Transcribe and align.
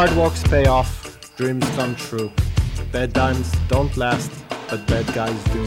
hard 0.00 0.16
works 0.24 0.42
pay 0.54 0.66
off, 0.78 0.90
dreams 1.38 1.66
come 1.76 1.94
true. 2.06 2.30
bad 2.92 3.10
times 3.20 3.48
don't 3.72 3.94
last, 4.04 4.32
but 4.70 4.80
bad 4.90 5.06
guys 5.14 5.40
do. 5.54 5.62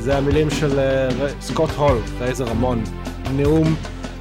זה 0.00 0.18
המילים 0.18 0.50
של 0.50 0.78
uh, 0.78 1.40
סקוט 1.40 1.70
הול, 1.70 1.98
רייזר 2.18 2.44
רמון, 2.44 2.84
נאום 3.36 3.74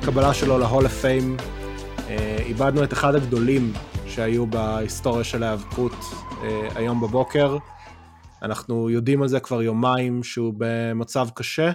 קבלה 0.06 0.34
שלו 0.34 0.58
להול 0.58 0.86
of 0.86 0.90
פיים. 0.90 1.38
Uh, 1.40 2.12
איבדנו 2.40 2.84
את 2.84 2.94
אחד 2.94 3.16
הגדולים 3.16 3.74
שהיו 4.08 4.48
בהיסטוריה 4.48 5.24
של 5.24 5.44
ההיאבקות 5.44 5.92
uh, 5.92 6.46
היום 6.76 7.02
בבוקר. 7.02 7.58
אנחנו 8.42 8.90
יודעים 8.90 9.22
על 9.22 9.28
זה 9.28 9.40
כבר 9.40 9.62
יומיים 9.62 10.24
שהוא 10.24 10.54
במצב 10.58 11.28
קשה, 11.36 11.72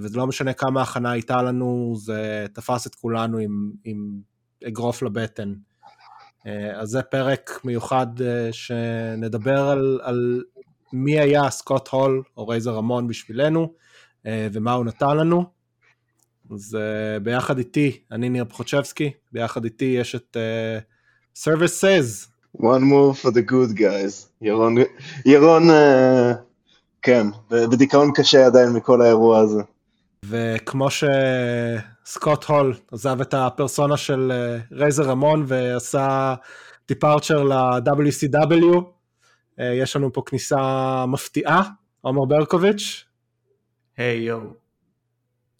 וזה 0.00 0.18
לא 0.18 0.26
משנה 0.26 0.52
כמה 0.52 0.82
הכנה 0.82 1.10
הייתה 1.10 1.42
לנו, 1.42 1.94
זה 1.96 2.46
תפס 2.52 2.86
את 2.86 2.94
כולנו 2.94 3.38
עם, 3.38 3.70
עם 3.84 4.20
אגרוף 4.68 5.02
לבטן. 5.02 5.54
אה, 6.46 6.80
אז 6.80 6.88
זה 6.88 7.02
פרק 7.02 7.60
מיוחד 7.64 8.06
אה, 8.22 8.48
שנדבר 8.52 9.68
על, 9.68 10.00
על 10.02 10.42
מי 10.92 11.20
היה 11.20 11.50
סקוט 11.50 11.88
הול 11.88 12.22
או 12.36 12.48
רייזר 12.48 12.74
רמון 12.74 13.08
בשבילנו 13.08 13.72
אה, 14.26 14.48
ומה 14.52 14.72
הוא 14.72 14.84
נתן 14.84 15.16
לנו. 15.16 15.44
אז 16.54 16.78
ביחד 17.22 17.58
איתי, 17.58 18.00
אני 18.12 18.28
ניר 18.28 18.44
פחוצ'בסקי, 18.44 19.10
ביחד 19.32 19.64
איתי 19.64 19.84
יש 19.84 20.14
את 20.14 20.36
uh, 20.36 21.38
Service 21.44 21.82
Says. 21.82 22.28
One 22.56 22.82
move 22.82 23.22
for 23.22 23.30
the 23.30 23.50
good 23.50 23.78
guys. 23.78 24.28
ירון, 24.42 24.76
ירון 25.26 25.70
uh, 25.70 26.34
כן, 27.02 27.26
בדיכאון 27.50 28.12
קשה 28.14 28.46
עדיין 28.46 28.72
מכל 28.72 29.02
האירוע 29.02 29.38
הזה. 29.38 29.62
וכמו 30.24 30.90
שסקוט 32.08 32.44
הול 32.44 32.74
עזב 32.92 33.20
את 33.20 33.34
הפרסונה 33.34 33.96
של 33.96 34.32
רייזר 34.72 35.04
אה, 35.04 35.10
רמון 35.10 35.44
ועשה 35.48 36.34
דיפארצ'ר 36.88 37.42
ל-WCW, 37.42 38.82
אה, 39.60 39.74
יש 39.74 39.96
לנו 39.96 40.12
פה 40.12 40.22
כניסה 40.26 40.56
מפתיעה, 41.06 41.62
עומר 42.00 42.24
ברקוביץ'. 42.24 43.04
היי 43.96 44.18
יואו. 44.18 44.54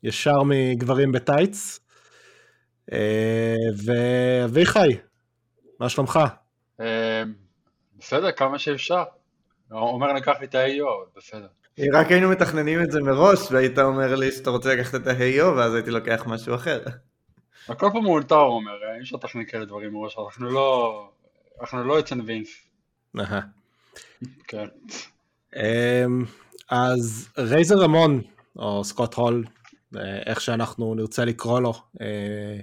ישר 0.03 0.43
מגברים 0.45 1.13
בטייץ. 1.13 1.81
אה, 2.93 3.55
ואביחי, 3.85 4.97
מה 5.81 5.89
שלומך? 5.89 6.19
בסדר, 7.99 8.33
כמה 8.33 8.59
שאפשר. 8.59 9.05
עומר 9.71 10.13
לקח 10.13 10.41
לי 10.41 10.47
את 10.47 10.55
ה-AO, 10.55 11.17
בסדר. 11.17 11.49
רק 11.93 12.11
היינו 12.11 12.29
מתכננים 12.29 12.83
את 12.83 12.91
זה 12.91 13.01
מראש, 13.01 13.39
והיית 13.51 13.79
אומר 13.79 14.15
לי 14.15 14.33
שאתה 14.33 14.51
רוצה 14.51 14.75
לקחת 14.75 14.95
את 14.95 15.07
ההיו, 15.07 15.55
ואז 15.57 15.75
הייתי 15.75 15.91
לוקח 15.91 16.25
משהו 16.27 16.55
אחר. 16.55 16.81
הכל 17.69 17.89
פה 17.93 18.01
מאולתר, 18.01 18.41
אומר, 18.41 18.73
אי 18.97 19.03
אפשר 19.03 19.17
לתכנן 19.17 19.45
כאלה 19.45 19.65
דברים 19.65 19.93
מראש, 19.93 20.17
אנחנו 20.27 20.51
לא... 20.51 21.09
אנחנו 21.61 21.85
לא 21.85 21.99
אצל 21.99 22.21
וינס. 22.21 22.49
כן. 24.49 24.67
אמ, 25.57 26.25
אז 26.71 27.29
רייזר 27.39 27.83
רמון, 27.83 28.21
או 28.57 28.85
סקוט 28.85 29.15
הול, 29.15 29.45
אה, 29.97 30.19
איך 30.27 30.41
שאנחנו 30.41 30.95
נרצה 30.95 31.25
לקרוא 31.25 31.61
לו, 31.61 31.73
אה, 32.01 32.61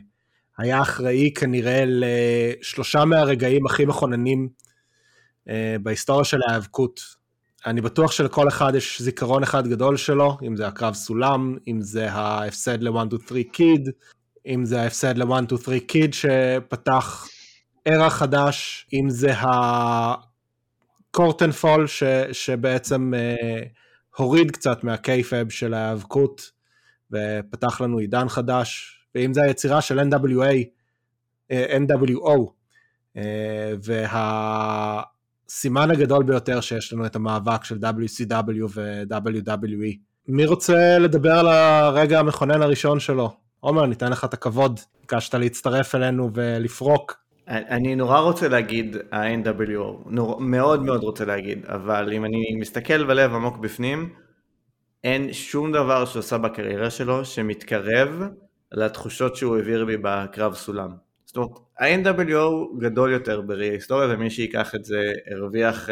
היה 0.57 0.81
אחראי 0.81 1.33
כנראה 1.33 1.83
לשלושה 1.87 3.05
מהרגעים 3.05 3.65
הכי 3.65 3.85
מכוננים 3.85 4.49
אה, 5.49 5.75
בהיסטוריה 5.83 6.23
של 6.23 6.39
ההיאבקות. 6.47 7.24
אני 7.65 7.81
בטוח 7.81 8.11
שלכל 8.11 8.47
אחד 8.47 8.75
יש 8.75 9.01
זיכרון 9.01 9.43
אחד 9.43 9.67
גדול 9.67 9.97
שלו, 9.97 10.37
אם 10.47 10.55
זה 10.55 10.67
הקרב 10.67 10.93
סולם, 10.93 11.57
אם 11.67 11.81
זה 11.81 12.11
ההפסד 12.11 12.83
ל-1-2-3 12.83 13.33
קיד, 13.51 13.89
אם 14.45 14.65
זה 14.65 14.81
ההפסד 14.81 15.17
ל-1-2-3 15.17 15.79
קיד 15.87 16.13
שפתח 16.13 17.27
era 17.85 18.09
חדש, 18.09 18.87
אם 18.93 19.09
זה 19.09 19.33
ה 21.11 21.16
curtain 21.16 21.51
call 21.51 21.87
ש, 21.87 22.03
שבעצם 22.31 23.13
אה, 23.13 23.63
הוריד 24.17 24.51
קצת 24.51 24.83
מה 24.83 24.98
kayfabe 24.98 25.49
של 25.49 25.73
ההיאבקות 25.73 26.51
ופתח 27.11 27.81
לנו 27.81 27.97
עידן 27.97 28.29
חדש, 28.29 28.99
ואם 29.15 29.33
זה 29.33 29.41
היצירה 29.43 29.81
של 29.81 29.99
NWO, 29.99 30.55
אה, 31.51 31.77
NWO, 31.77 32.51
אה, 33.17 33.73
וה... 33.83 35.14
הסימן 35.49 35.91
הגדול 35.91 36.23
ביותר 36.23 36.61
שיש 36.61 36.93
לנו 36.93 37.05
את 37.05 37.15
המאבק 37.15 37.63
של 37.63 37.77
WCW 37.77 38.65
ו-WWE. 38.75 39.97
מי 40.27 40.45
רוצה 40.45 40.97
לדבר 40.99 41.33
על 41.33 41.47
הרגע 41.47 42.19
המכונן 42.19 42.61
הראשון 42.61 42.99
שלו? 42.99 43.33
עומר, 43.59 43.85
ניתן 43.85 44.11
לך 44.11 44.25
את 44.25 44.33
הכבוד, 44.33 44.79
ביקשת 45.01 45.35
להצטרף 45.35 45.95
אלינו 45.95 46.29
ולפרוק. 46.33 47.25
אני 47.47 47.95
נורא 47.95 48.19
רוצה 48.19 48.47
להגיד 48.47 48.97
ה-NWO. 49.11 50.09
מאוד 50.39 50.83
מאוד 50.83 51.03
רוצה 51.03 51.25
להגיד, 51.25 51.65
אבל 51.65 52.13
אם 52.13 52.25
אני 52.25 52.55
מסתכל 52.59 53.03
בלב 53.03 53.33
עמוק 53.33 53.57
בפנים, 53.57 54.09
אין 55.03 55.33
שום 55.33 55.71
דבר 55.71 56.05
שהוא 56.05 56.19
עשה 56.19 56.37
בקריירה 56.37 56.89
שלו 56.89 57.25
שמתקרב 57.25 58.21
לתחושות 58.71 59.35
שהוא 59.35 59.55
העביר 59.55 59.85
בי 59.85 59.97
בקרב 60.01 60.53
סולם. 60.53 61.04
זאת 61.35 61.37
אומרת, 61.37 61.59
ה-NWO 61.79 62.79
גדול 62.79 63.11
יותר 63.11 63.41
בראי 63.41 63.69
ההיסטוריה, 63.69 64.07
ומי 64.09 64.29
שיקח 64.29 64.75
את 64.75 64.85
זה 64.85 65.13
הרוויח 65.31 65.89
אה, 65.89 65.91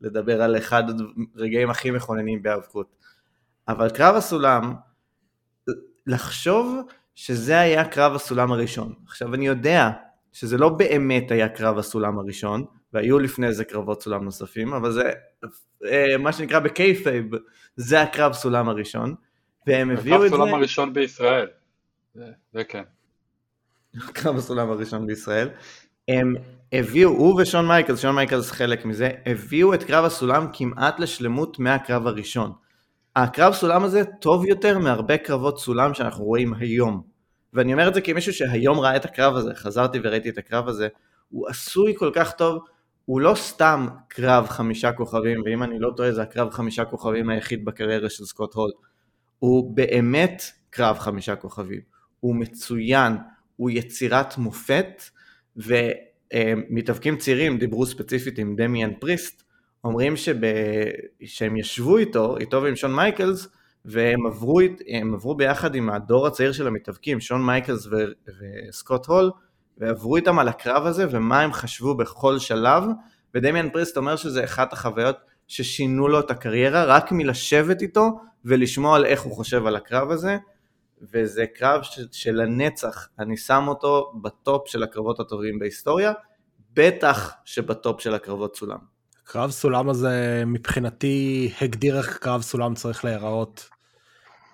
לדבר 0.00 0.42
על 0.42 0.56
אחד 0.56 0.84
הרגעים 1.36 1.70
הכי 1.70 1.90
מכוננים 1.90 2.42
בהיאבקות. 2.42 2.96
אבל 3.68 3.90
קרב 3.90 4.14
הסולם, 4.14 4.74
לחשוב 6.06 6.80
שזה 7.14 7.60
היה 7.60 7.84
קרב 7.84 8.14
הסולם 8.14 8.52
הראשון. 8.52 8.94
עכשיו 9.06 9.34
אני 9.34 9.46
יודע 9.46 9.90
שזה 10.32 10.58
לא 10.58 10.68
באמת 10.68 11.30
היה 11.30 11.48
קרב 11.48 11.78
הסולם 11.78 12.18
הראשון, 12.18 12.64
והיו 12.92 13.18
לפני 13.18 13.52
זה 13.52 13.64
קרבות 13.64 14.02
סולם 14.02 14.24
נוספים, 14.24 14.72
אבל 14.72 14.92
זה 14.92 15.12
אה, 15.84 15.88
מה 16.18 16.32
שנקרא 16.32 16.58
ב 16.58 16.66
kayfabe, 16.66 17.26
זה 17.76 18.02
הקרב 18.02 18.32
סולם 18.32 18.68
הראשון, 18.68 19.14
והם 19.66 19.90
הביאו 19.90 20.16
את 20.16 20.20
זה... 20.20 20.26
הקרב 20.26 20.38
סולם 20.40 20.54
הראשון 20.54 20.92
בישראל, 20.92 21.48
זה, 22.14 22.24
זה 22.52 22.64
כן. 22.64 22.82
קרב 24.14 24.36
הסולם 24.36 24.70
הראשון 24.70 25.06
בישראל. 25.06 25.48
הם 26.08 26.34
הביאו, 26.72 27.10
הוא 27.10 27.40
ושון 27.42 27.66
מייקלס, 27.66 28.00
שון 28.00 28.14
מייקלס 28.14 28.50
חלק 28.50 28.84
מזה, 28.84 29.10
הביאו 29.26 29.74
את 29.74 29.82
קרב 29.82 30.04
הסולם 30.04 30.46
כמעט 30.52 31.00
לשלמות 31.00 31.58
מהקרב 31.58 32.06
הראשון. 32.06 32.52
הקרב 33.16 33.54
סולם 33.54 33.84
הזה 33.84 34.02
טוב 34.20 34.46
יותר 34.46 34.78
מהרבה 34.78 35.16
קרבות 35.18 35.58
סולם 35.58 35.94
שאנחנו 35.94 36.24
רואים 36.24 36.54
היום. 36.54 37.02
ואני 37.52 37.72
אומר 37.72 37.88
את 37.88 37.94
זה 37.94 38.00
כמישהו 38.00 38.32
שהיום 38.32 38.80
ראה 38.80 38.96
את 38.96 39.04
הקרב 39.04 39.36
הזה, 39.36 39.54
חזרתי 39.54 39.98
וראיתי 40.02 40.30
את 40.30 40.38
הקרב 40.38 40.68
הזה, 40.68 40.88
הוא 41.28 41.48
עשוי 41.48 41.94
כל 41.96 42.10
כך 42.14 42.32
טוב, 42.32 42.64
הוא 43.04 43.20
לא 43.20 43.34
סתם 43.34 43.86
קרב 44.08 44.46
חמישה 44.48 44.92
כוכבים, 44.92 45.42
ואם 45.44 45.62
אני 45.62 45.78
לא 45.78 45.90
טועה 45.96 46.12
זה 46.12 46.22
הקרב 46.22 46.50
חמישה 46.50 46.84
כוכבים 46.84 47.30
היחיד 47.30 47.64
בקריירה 47.64 48.10
של 48.10 48.24
סקוט 48.24 48.54
הול. 48.54 48.70
הוא 49.38 49.76
באמת 49.76 50.42
קרב 50.70 50.98
חמישה 50.98 51.36
כוכבים. 51.36 51.80
הוא 52.20 52.36
מצוין, 52.36 53.16
הוא 53.60 53.70
יצירת 53.70 54.38
מופת, 54.38 55.02
ומתאבקים 55.56 57.16
צעירים 57.16 57.58
דיברו 57.58 57.86
ספציפית 57.86 58.38
עם 58.38 58.56
דמיאן 58.56 58.90
פריסט, 59.00 59.42
אומרים 59.84 60.16
שב... 60.16 60.36
שהם 61.24 61.56
ישבו 61.56 61.96
איתו, 61.96 62.36
איתו 62.36 62.62
ועם 62.62 62.76
שון 62.76 62.96
מייקלס, 62.96 63.48
והם 63.84 64.26
עברו, 64.26 64.60
עברו 65.14 65.34
ביחד 65.34 65.74
עם 65.74 65.90
הדור 65.90 66.26
הצעיר 66.26 66.52
של 66.52 66.66
המתאבקים, 66.66 67.20
שון 67.20 67.46
מייקלס 67.46 67.86
ו... 67.86 67.96
וסקוט 68.68 69.06
הול, 69.06 69.30
ועברו 69.78 70.16
איתם 70.16 70.38
על 70.38 70.48
הקרב 70.48 70.86
הזה 70.86 71.06
ומה 71.10 71.40
הם 71.40 71.52
חשבו 71.52 71.94
בכל 71.94 72.38
שלב, 72.38 72.84
ודמיאן 73.34 73.70
פריסט 73.70 73.96
אומר 73.96 74.16
שזה 74.16 74.44
אחת 74.44 74.72
החוויות 74.72 75.16
ששינו 75.48 76.08
לו 76.08 76.20
את 76.20 76.30
הקריירה 76.30 76.84
רק 76.84 77.12
מלשבת 77.12 77.82
איתו 77.82 78.20
ולשמוע 78.44 78.96
על 78.96 79.04
איך 79.04 79.22
הוא 79.22 79.32
חושב 79.32 79.66
על 79.66 79.76
הקרב 79.76 80.10
הזה, 80.10 80.36
וזה 81.02 81.46
קרב 81.46 81.82
של, 82.12 82.40
הנצח, 82.40 83.08
אני 83.18 83.36
שם 83.36 83.64
אותו 83.68 84.12
בטופ 84.22 84.68
של 84.68 84.82
הקרבות 84.82 85.20
הטובים 85.20 85.58
בהיסטוריה, 85.58 86.12
בטח 86.74 87.32
שבטופ 87.44 88.00
של 88.00 88.14
הקרבות 88.14 88.56
סולם. 88.56 88.78
קרב 89.24 89.50
סולם 89.50 89.88
הזה 89.88 90.42
מבחינתי 90.46 91.52
הגדיר 91.60 91.98
איך 91.98 92.18
קרב 92.18 92.42
סולם 92.42 92.74
צריך 92.74 93.04
להיראות. 93.04 93.68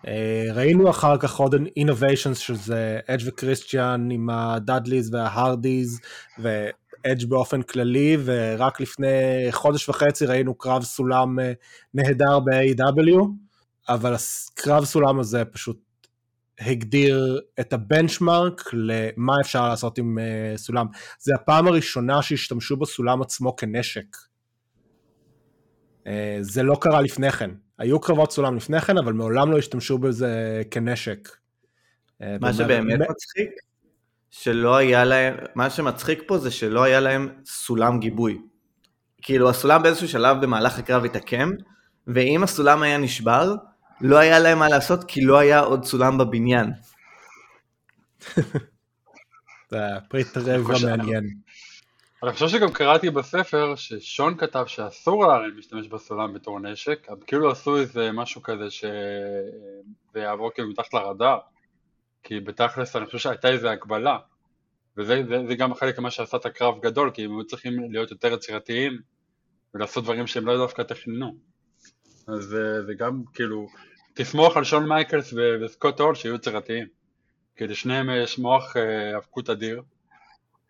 אה, 0.06 0.46
ראינו 0.54 0.90
אחר 0.90 1.16
כך 1.18 1.36
עוד 1.36 1.54
אינוביישנס 1.76 2.38
שזה 2.38 3.00
אדג' 3.06 3.22
וקריסטיאן 3.26 4.10
עם 4.10 4.30
הדאדליז 4.30 5.14
וההרדיז 5.14 6.00
ואדג' 6.38 7.28
באופן 7.28 7.62
כללי 7.62 8.16
ורק 8.24 8.80
לפני 8.80 9.46
חודש 9.50 9.88
וחצי 9.88 10.26
ראינו 10.26 10.54
קרב 10.54 10.82
סולם 10.82 11.40
אה, 11.40 11.52
נהדר 11.94 12.40
ב-AW 12.40 13.20
אבל 13.88 14.14
הקרב 14.14 14.84
סולם 14.84 15.20
הזה 15.20 15.44
פשוט 15.44 15.85
הגדיר 16.60 17.40
את 17.60 17.72
הבנצ'מארק 17.72 18.62
למה 18.72 19.34
אפשר 19.40 19.68
לעשות 19.68 19.98
עם 19.98 20.18
uh, 20.18 20.58
סולם. 20.58 20.86
זה 21.18 21.34
הפעם 21.34 21.66
הראשונה 21.66 22.22
שהשתמשו 22.22 22.76
בסולם 22.76 23.22
עצמו 23.22 23.56
כנשק. 23.56 24.16
Uh, 26.04 26.08
זה 26.40 26.62
לא 26.62 26.76
קרה 26.80 27.02
לפני 27.02 27.32
כן. 27.32 27.50
היו 27.78 28.00
קרבות 28.00 28.32
סולם 28.32 28.56
לפני 28.56 28.80
כן, 28.80 28.98
אבל 28.98 29.12
מעולם 29.12 29.52
לא 29.52 29.58
השתמשו 29.58 29.98
בזה 29.98 30.62
כנשק. 30.70 31.28
Uh, 32.22 32.24
מה 32.40 32.52
שבאמת 32.52 33.00
מצחיק, 33.10 33.50
שלא 34.30 34.76
היה 34.76 35.04
להם, 35.04 35.34
מה 35.54 35.70
שמצחיק 35.70 36.22
פה 36.26 36.38
זה 36.38 36.50
שלא 36.50 36.82
היה 36.82 37.00
להם 37.00 37.28
סולם 37.44 38.00
גיבוי. 38.00 38.38
כאילו 39.22 39.50
הסולם 39.50 39.82
באיזשהו 39.82 40.08
שלב 40.08 40.40
במהלך 40.40 40.78
הקרב 40.78 41.04
התעקם, 41.04 41.50
ואם 42.06 42.42
הסולם 42.42 42.82
היה 42.82 42.98
נשבר, 42.98 43.54
לא 44.00 44.18
היה 44.18 44.38
להם 44.38 44.58
מה 44.58 44.68
לעשות 44.68 45.04
כי 45.04 45.20
לא 45.20 45.38
היה 45.38 45.60
עוד 45.60 45.84
סולם 45.84 46.18
בבניין. 46.18 46.72
זה 49.70 49.78
פריט 50.08 50.36
רבע 50.36 50.74
מעניין. 50.86 51.24
אני 52.22 52.32
חושב 52.32 52.48
שגם 52.48 52.72
קראתי 52.72 53.10
בספר 53.10 53.74
ששון 53.76 54.36
כתב 54.36 54.64
שאסור 54.66 55.26
להרים 55.26 55.56
להשתמש 55.56 55.88
בסולם 55.88 56.34
בתור 56.34 56.60
נשק, 56.60 57.06
אז 57.08 57.18
כאילו 57.26 57.50
עשו 57.50 57.76
איזה 57.76 58.12
משהו 58.12 58.42
כזה 58.42 58.70
שזה 58.70 60.20
יעבור 60.20 60.50
כאילו 60.54 60.68
מתחת 60.68 60.94
לרדאר, 60.94 61.38
כי 62.22 62.40
בתכלס 62.40 62.96
אני 62.96 63.06
חושב 63.06 63.18
שהייתה 63.18 63.48
איזה 63.48 63.70
הגבלה, 63.70 64.18
וזה 64.96 65.22
זה, 65.28 65.38
זה 65.48 65.54
גם 65.54 65.74
חלק 65.74 65.98
ממה 65.98 66.10
שעשה 66.10 66.36
את 66.36 66.46
הקרב 66.46 66.80
גדול, 66.80 67.10
כי 67.10 67.24
הם 67.24 67.30
היו 67.30 67.46
צריכים 67.46 67.92
להיות 67.92 68.10
יותר 68.10 68.32
יצירתיים 68.32 68.98
ולעשות 69.74 70.04
דברים 70.04 70.26
שהם 70.26 70.46
לא 70.46 70.56
דווקא 70.56 70.82
תכננו. 70.82 71.36
אז 72.26 72.42
זה, 72.86 72.94
גם 72.98 73.22
כאילו, 73.34 73.68
תסמוך 74.14 74.56
על 74.56 74.64
שון 74.64 74.88
מייקלס 74.88 75.34
וסקוט 75.60 76.00
הול 76.00 76.14
שיהיו 76.14 76.34
יצירתיים, 76.34 76.86
כי 77.56 77.66
לשניהם 77.66 78.10
יש 78.10 78.38
מוח 78.38 78.76
אה, 78.76 79.14
האבקות 79.14 79.50
אדיר. 79.50 79.82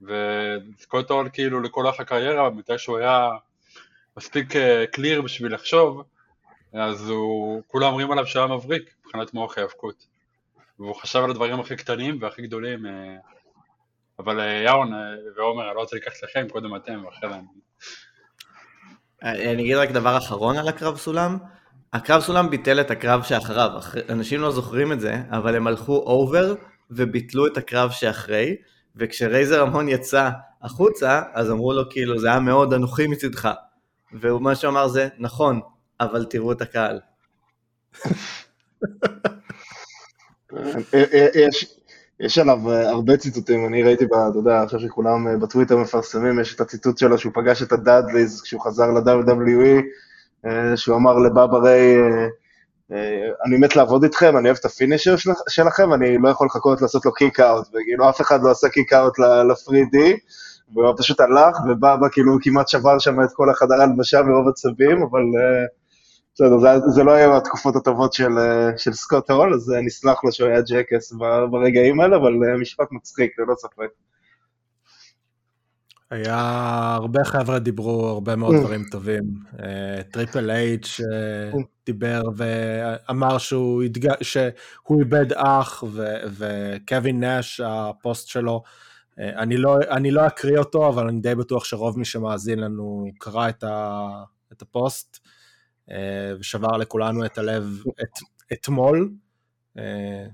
וסקוט 0.02 1.10
הול 1.10 1.28
כאילו 1.32 1.60
לכל 1.60 1.86
אורך 1.86 2.00
הקריירה, 2.00 2.50
מתי 2.50 2.78
שהוא 2.78 2.98
היה 2.98 3.28
מספיק 4.16 4.54
קליר 4.92 5.22
בשביל 5.22 5.54
לחשוב, 5.54 6.02
אז 6.72 7.08
הוא, 7.08 7.62
כולם 7.66 7.88
אומרים 7.88 8.10
עליו 8.10 8.26
שהיה 8.26 8.46
מבריק 8.46 8.94
מבחינת 9.06 9.34
מוח 9.34 9.58
ההיאבקות. 9.58 10.06
והוא 10.78 10.94
חשב 10.94 11.18
על 11.18 11.30
הדברים 11.30 11.60
הכי 11.60 11.76
קטנים 11.76 12.18
והכי 12.22 12.42
גדולים, 12.42 12.86
אה, 12.86 13.16
אבל 14.18 14.40
אה, 14.40 14.62
יאון 14.64 14.94
אה, 14.94 14.98
ועומר, 15.36 15.66
אני 15.68 15.76
לא 15.76 15.80
רוצה 15.80 15.96
לקחת 15.96 16.22
לכם, 16.22 16.48
קודם 16.48 16.76
אתם 16.76 17.04
ואחרי 17.04 17.28
זה 17.30 17.36
אני 19.22 19.62
אגיד 19.62 19.76
רק 19.76 19.90
דבר 19.90 20.18
אחרון 20.18 20.58
על 20.58 20.68
הקרב 20.68 20.96
סולם. 20.96 21.38
הקרב 21.92 22.22
סולם 22.22 22.50
ביטל 22.50 22.80
את 22.80 22.90
הקרב 22.90 23.22
שאחריו, 23.22 23.70
אנשים 24.08 24.40
לא 24.40 24.50
זוכרים 24.50 24.92
את 24.92 25.00
זה, 25.00 25.16
אבל 25.30 25.56
הם 25.56 25.66
הלכו 25.66 25.96
over 25.96 26.54
וביטלו 26.90 27.46
את 27.46 27.56
הקרב 27.56 27.90
שאחרי, 27.90 28.56
וכשרייזור 28.96 29.62
רמון 29.62 29.88
יצא 29.88 30.30
החוצה, 30.62 31.22
אז 31.32 31.50
אמרו 31.50 31.72
לו 31.72 31.90
כאילו 31.90 32.18
זה 32.18 32.28
היה 32.28 32.40
מאוד 32.40 32.72
אנוכי 32.72 33.06
מצדך. 33.06 33.50
ומה 34.20 34.54
שהוא 34.54 34.70
אמר 34.70 34.88
זה, 34.88 35.08
נכון, 35.18 35.60
אבל 36.00 36.24
תראו 36.24 36.52
את 36.52 36.62
הקהל. 36.62 37.00
יש, 42.20 42.38
עליו 42.38 42.70
הרבה 42.72 43.16
ציטוטים, 43.16 43.66
אני 43.66 43.82
ראיתי, 43.82 44.04
אתה 44.04 44.38
יודע, 44.38 44.62
עכשיו 44.62 44.80
שכולם 44.80 45.40
בטוויטר 45.40 45.76
מפרסמים, 45.76 46.40
יש 46.40 46.54
את 46.54 46.60
הציטוט 46.60 46.98
שלו 46.98 47.18
שהוא 47.18 47.32
פגש 47.34 47.62
את 47.62 47.72
הדאדליז 47.72 48.42
כשהוא 48.42 48.60
חזר 48.60 48.90
ל-WWE, 48.90 49.82
שהוא 50.76 50.96
אמר 50.96 51.18
לבאבא 51.18 51.56
ריי, 51.56 51.96
אה, 52.92 53.28
אני 53.46 53.56
מת 53.56 53.76
לעבוד 53.76 54.04
איתכם, 54.04 54.36
אני 54.36 54.48
אוהב 54.48 54.56
את 54.60 54.64
ה 54.64 54.70
finisher 54.70 55.14
שלכם, 55.48 55.92
אני 55.92 56.18
לא 56.18 56.28
יכול 56.28 56.46
לחכות 56.46 56.82
לעשות 56.82 57.06
לו 57.06 57.12
kick 57.12 57.40
out, 57.40 57.68
וכאילו 57.68 58.08
אף 58.08 58.20
אחד 58.20 58.42
לא 58.42 58.50
עשה 58.50 58.68
קיק 58.68 58.92
אאוט 58.92 59.18
לפרידי, 59.50 60.16
והוא 60.74 60.94
פשוט 60.98 61.20
הלך, 61.20 61.56
ובא, 61.68 61.96
בא, 61.96 62.08
כאילו 62.12 62.38
כמעט 62.42 62.68
שבר 62.68 62.98
שם 62.98 63.22
את 63.22 63.28
כל 63.32 63.50
החדר 63.50 63.82
הלבשה 63.82 64.22
מרוב 64.22 64.48
עצבים, 64.48 65.02
אבל 65.02 65.20
אה, 65.20 65.66
בסדר, 66.36 66.58
זה, 66.58 66.68
זה 66.94 67.04
לא 67.04 67.12
היה 67.12 67.36
התקופות 67.36 67.76
הטובות 67.76 68.12
של, 68.12 68.38
אה, 68.38 68.78
של 68.78 68.92
סקוט 68.92 69.30
הול, 69.30 69.54
אז 69.54 69.72
נסלח 69.84 70.24
לו 70.24 70.32
שהוא 70.32 70.48
היה 70.48 70.60
jackass 70.60 71.12
ברגעים 71.50 72.00
האלה, 72.00 72.16
אבל 72.16 72.32
משפט 72.60 72.92
מצחיק, 72.92 73.38
ללא 73.38 73.54
ספק. 73.54 73.88
היה 76.10 76.94
הרבה 76.94 77.24
חבר'ה 77.24 77.58
דיברו 77.58 78.08
הרבה 78.08 78.36
מאוד 78.36 78.54
mm. 78.54 78.58
דברים 78.58 78.84
טובים. 78.90 79.22
טריפל 80.12 80.50
אייץ' 80.50 81.00
mm. 81.00 81.58
דיבר 81.86 82.22
ואמר 82.36 83.38
שהוא, 83.38 83.82
התג... 83.82 84.22
שהוא 84.22 85.00
איבד 85.00 85.32
אח, 85.32 85.84
וקווין 86.38 87.20
נאש, 87.20 87.60
הפוסט 87.64 88.28
שלו, 88.28 88.62
אה, 89.18 89.42
אני 89.42 89.56
לא, 89.56 89.78
אני 89.90 90.10
לא 90.10 90.26
אקריא 90.26 90.58
אותו, 90.58 90.88
אבל 90.88 91.08
אני 91.08 91.20
די 91.20 91.34
בטוח 91.34 91.64
שרוב 91.64 91.98
מי 91.98 92.04
שמאזין 92.04 92.58
לנו 92.58 93.10
קרא 93.18 93.48
את, 93.48 93.64
ה... 93.64 94.08
את 94.52 94.62
הפוסט, 94.62 95.18
אה, 95.26 95.35
ושבר 96.40 96.76
לכולנו 96.76 97.24
את 97.24 97.38
הלב 97.38 97.82
את... 98.02 98.18
אתמול. 98.52 99.10
אה, 99.78 100.26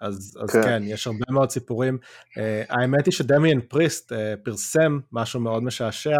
אז, 0.00 0.38
אז 0.42 0.50
כן. 0.50 0.62
כן, 0.62 0.82
יש 0.86 1.06
הרבה 1.06 1.24
מאוד 1.30 1.50
סיפורים. 1.50 1.98
אה, 2.02 2.38
האמת 2.68 3.06
היא 3.06 3.12
שדמיאן 3.12 3.60
פריסט 3.60 4.12
uh, 4.12 4.16
פרסם 4.44 4.98
משהו 5.12 5.40
מאוד 5.40 5.62
משעשע, 5.62 6.16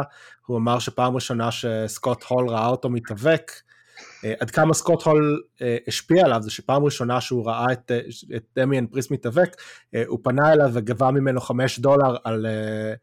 הוא 0.46 0.58
אמר 0.58 0.78
שפעם 0.78 1.14
ראשונה 1.14 1.48
שסקוט 1.50 2.24
הול 2.24 2.48
ראה 2.48 2.66
אותו 2.66 2.90
מתאבק, 2.90 3.52
uh, 3.52 4.26
עד 4.40 4.50
כמה 4.50 4.74
סקוט 4.74 5.02
הול 5.02 5.42
uh, 5.56 5.62
השפיע 5.86 6.24
עליו, 6.24 6.42
זה 6.42 6.50
שפעם 6.50 6.84
ראשונה 6.84 7.20
שהוא 7.20 7.46
ראה 7.46 7.72
את, 7.72 7.90
uh, 7.90 8.36
את 8.36 8.44
דמיאן 8.56 8.86
פריסט 8.86 9.10
מתאבק, 9.10 9.56
uh, 9.56 9.98
הוא 10.06 10.18
פנה 10.22 10.52
אליו 10.52 10.70
וגבה 10.72 11.10
ממנו 11.10 11.40
חמש 11.40 11.78
דולר 11.78 12.16
על, 12.24 12.46
uh, 12.46 12.98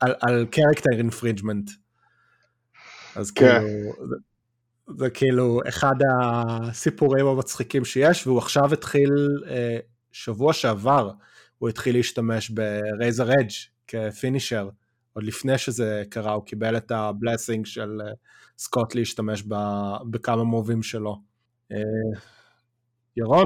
על, 0.00 0.14
על 0.20 0.46
character 0.54 1.00
infringement. 1.10 1.70
אז 3.16 3.30
כן. 3.30 3.60
כאילו... 3.60 4.33
זה 4.88 5.10
כאילו 5.10 5.60
אחד 5.68 5.94
הסיפורים 6.12 7.26
המצחיקים 7.26 7.84
שיש, 7.84 8.26
והוא 8.26 8.38
עכשיו 8.38 8.72
התחיל 8.72 9.10
אה, 9.48 9.78
שבוע 10.12 10.52
שעבר 10.52 11.10
הוא 11.58 11.68
התחיל 11.68 11.96
להשתמש 11.96 12.50
ב 12.50 12.60
Razor's 12.60 13.32
Edge 13.32 13.50
כ 13.86 14.01
finisher, 14.01 14.68
עוד 15.12 15.24
לפני 15.24 15.58
שזה 15.58 16.02
קרה, 16.08 16.32
הוא 16.32 16.44
קיבל 16.44 16.76
את 16.76 16.90
ה 16.90 16.98
blessing 16.98 17.66
של 17.66 18.00
אה, 18.06 18.12
סקוט 18.58 18.94
להשתמש 18.94 19.42
בכמה 20.10 20.44
מובים 20.44 20.82
שלו. 20.82 21.20
אה, 21.72 21.78
ירון, 23.16 23.44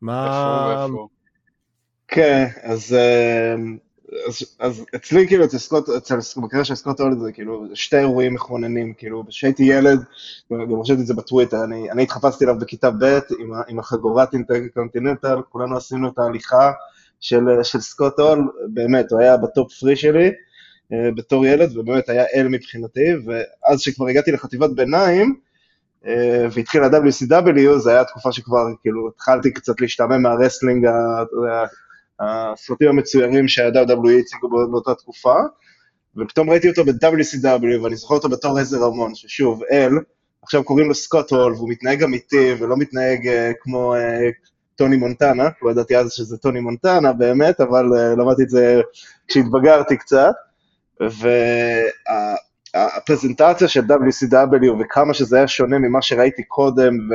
מה... 0.00 0.86
כן, 2.08 2.46
אז, 2.62 2.96
אז, 4.26 4.42
אז 4.58 4.84
אצלי 4.96 5.28
כאילו, 5.28 5.44
אצל 5.44 5.58
סקוט, 5.58 5.88
אצל, 5.88 6.18
במקרה 6.36 6.64
של 6.64 6.74
סקוט 6.74 7.00
הול 7.00 7.18
זה 7.18 7.32
כאילו 7.32 7.66
שתי 7.74 7.98
אירועים 7.98 8.34
מכוננים, 8.34 8.94
כאילו 8.94 9.24
כשהייתי 9.28 9.62
ילד, 9.62 9.98
גם 10.52 10.82
חשבתי 10.82 11.00
את 11.00 11.06
זה 11.06 11.14
בטוויטר, 11.14 11.64
אני, 11.64 11.90
אני 11.90 12.02
התחפשתי 12.02 12.44
אליו 12.44 12.58
בכיתה 12.58 12.90
ב' 12.90 13.18
עם, 13.38 13.52
עם 13.68 13.78
החגורת 13.78 14.34
intercontinental, 14.34 15.36
כולנו 15.48 15.76
עשינו 15.76 16.08
את 16.08 16.18
ההליכה 16.18 16.72
של, 17.20 17.44
של 17.62 17.80
סקוט 17.80 18.18
הול, 18.18 18.48
באמת, 18.68 19.12
הוא 19.12 19.20
היה 19.20 19.36
ב 19.36 19.45
top 19.45 19.72
three 19.72 19.96
שלי 19.96 20.30
אה, 20.92 21.10
בתור 21.16 21.46
ילד, 21.46 21.76
ובאמת 21.76 22.08
היה 22.08 22.24
אל 22.34 22.48
מבחינתי, 22.48 23.06
ואז 23.26 23.80
שכבר 23.80 24.06
הגעתי 24.06 24.32
לחטיבת 24.32 24.70
ביניים, 24.70 25.34
אה, 26.06 26.46
והתחיל 26.52 26.82
ה-WCW, 26.84 27.78
זו 27.78 27.90
הייתה 27.90 28.04
תקופה 28.04 28.32
שכבר 28.32 28.64
כאילו 28.82 29.08
התחלתי 29.08 29.52
קצת 29.52 29.80
להשתעמם 29.80 30.22
מה 30.22 30.33
wrestling, 30.33 30.86
הסרטים 32.20 32.88
המצוירים 32.88 33.48
שה-WWE 33.48 34.20
הציגו 34.20 34.48
באותה 34.70 34.94
תקופה, 34.94 35.34
ופתאום 36.16 36.50
ראיתי 36.50 36.68
אותו 36.68 36.84
ב-WCW, 36.84 37.82
ואני 37.82 37.96
זוכר 37.96 38.14
אותו 38.14 38.28
בתור 38.28 38.58
עזר 38.58 38.84
המון, 38.84 39.14
ששוב, 39.14 39.62
אל, 39.72 39.92
עכשיו 40.42 40.64
קוראים 40.64 40.88
לו 40.88 40.94
סקוט 40.94 41.30
הול, 41.30 41.52
והוא 41.52 41.70
מתנהג 41.70 42.02
אמיתי, 42.02 42.54
ולא 42.58 42.76
מתנהג 42.76 43.28
uh, 43.28 43.30
כמו 43.60 43.94
uh, 43.94 43.98
טוני 44.76 44.96
מונטנה, 44.96 45.48
לא 45.62 45.70
ידעתי 45.70 45.96
אז 45.96 46.12
שזה 46.12 46.36
טוני 46.36 46.60
מונטנה 46.60 47.12
באמת, 47.12 47.60
אבל 47.60 47.84
uh, 47.84 48.20
למדתי 48.20 48.42
את 48.42 48.50
זה 48.50 48.80
כשהתבגרתי 49.28 49.96
קצת, 49.96 50.32
והפרזנטציה 52.74 53.64
וה, 53.64 53.68
של 53.68 53.80
WCW 53.80 54.72
וכמה 54.80 55.14
שזה 55.14 55.36
היה 55.36 55.48
שונה 55.48 55.78
ממה 55.78 56.02
שראיתי 56.02 56.42
קודם, 56.42 56.94
ו... 57.10 57.14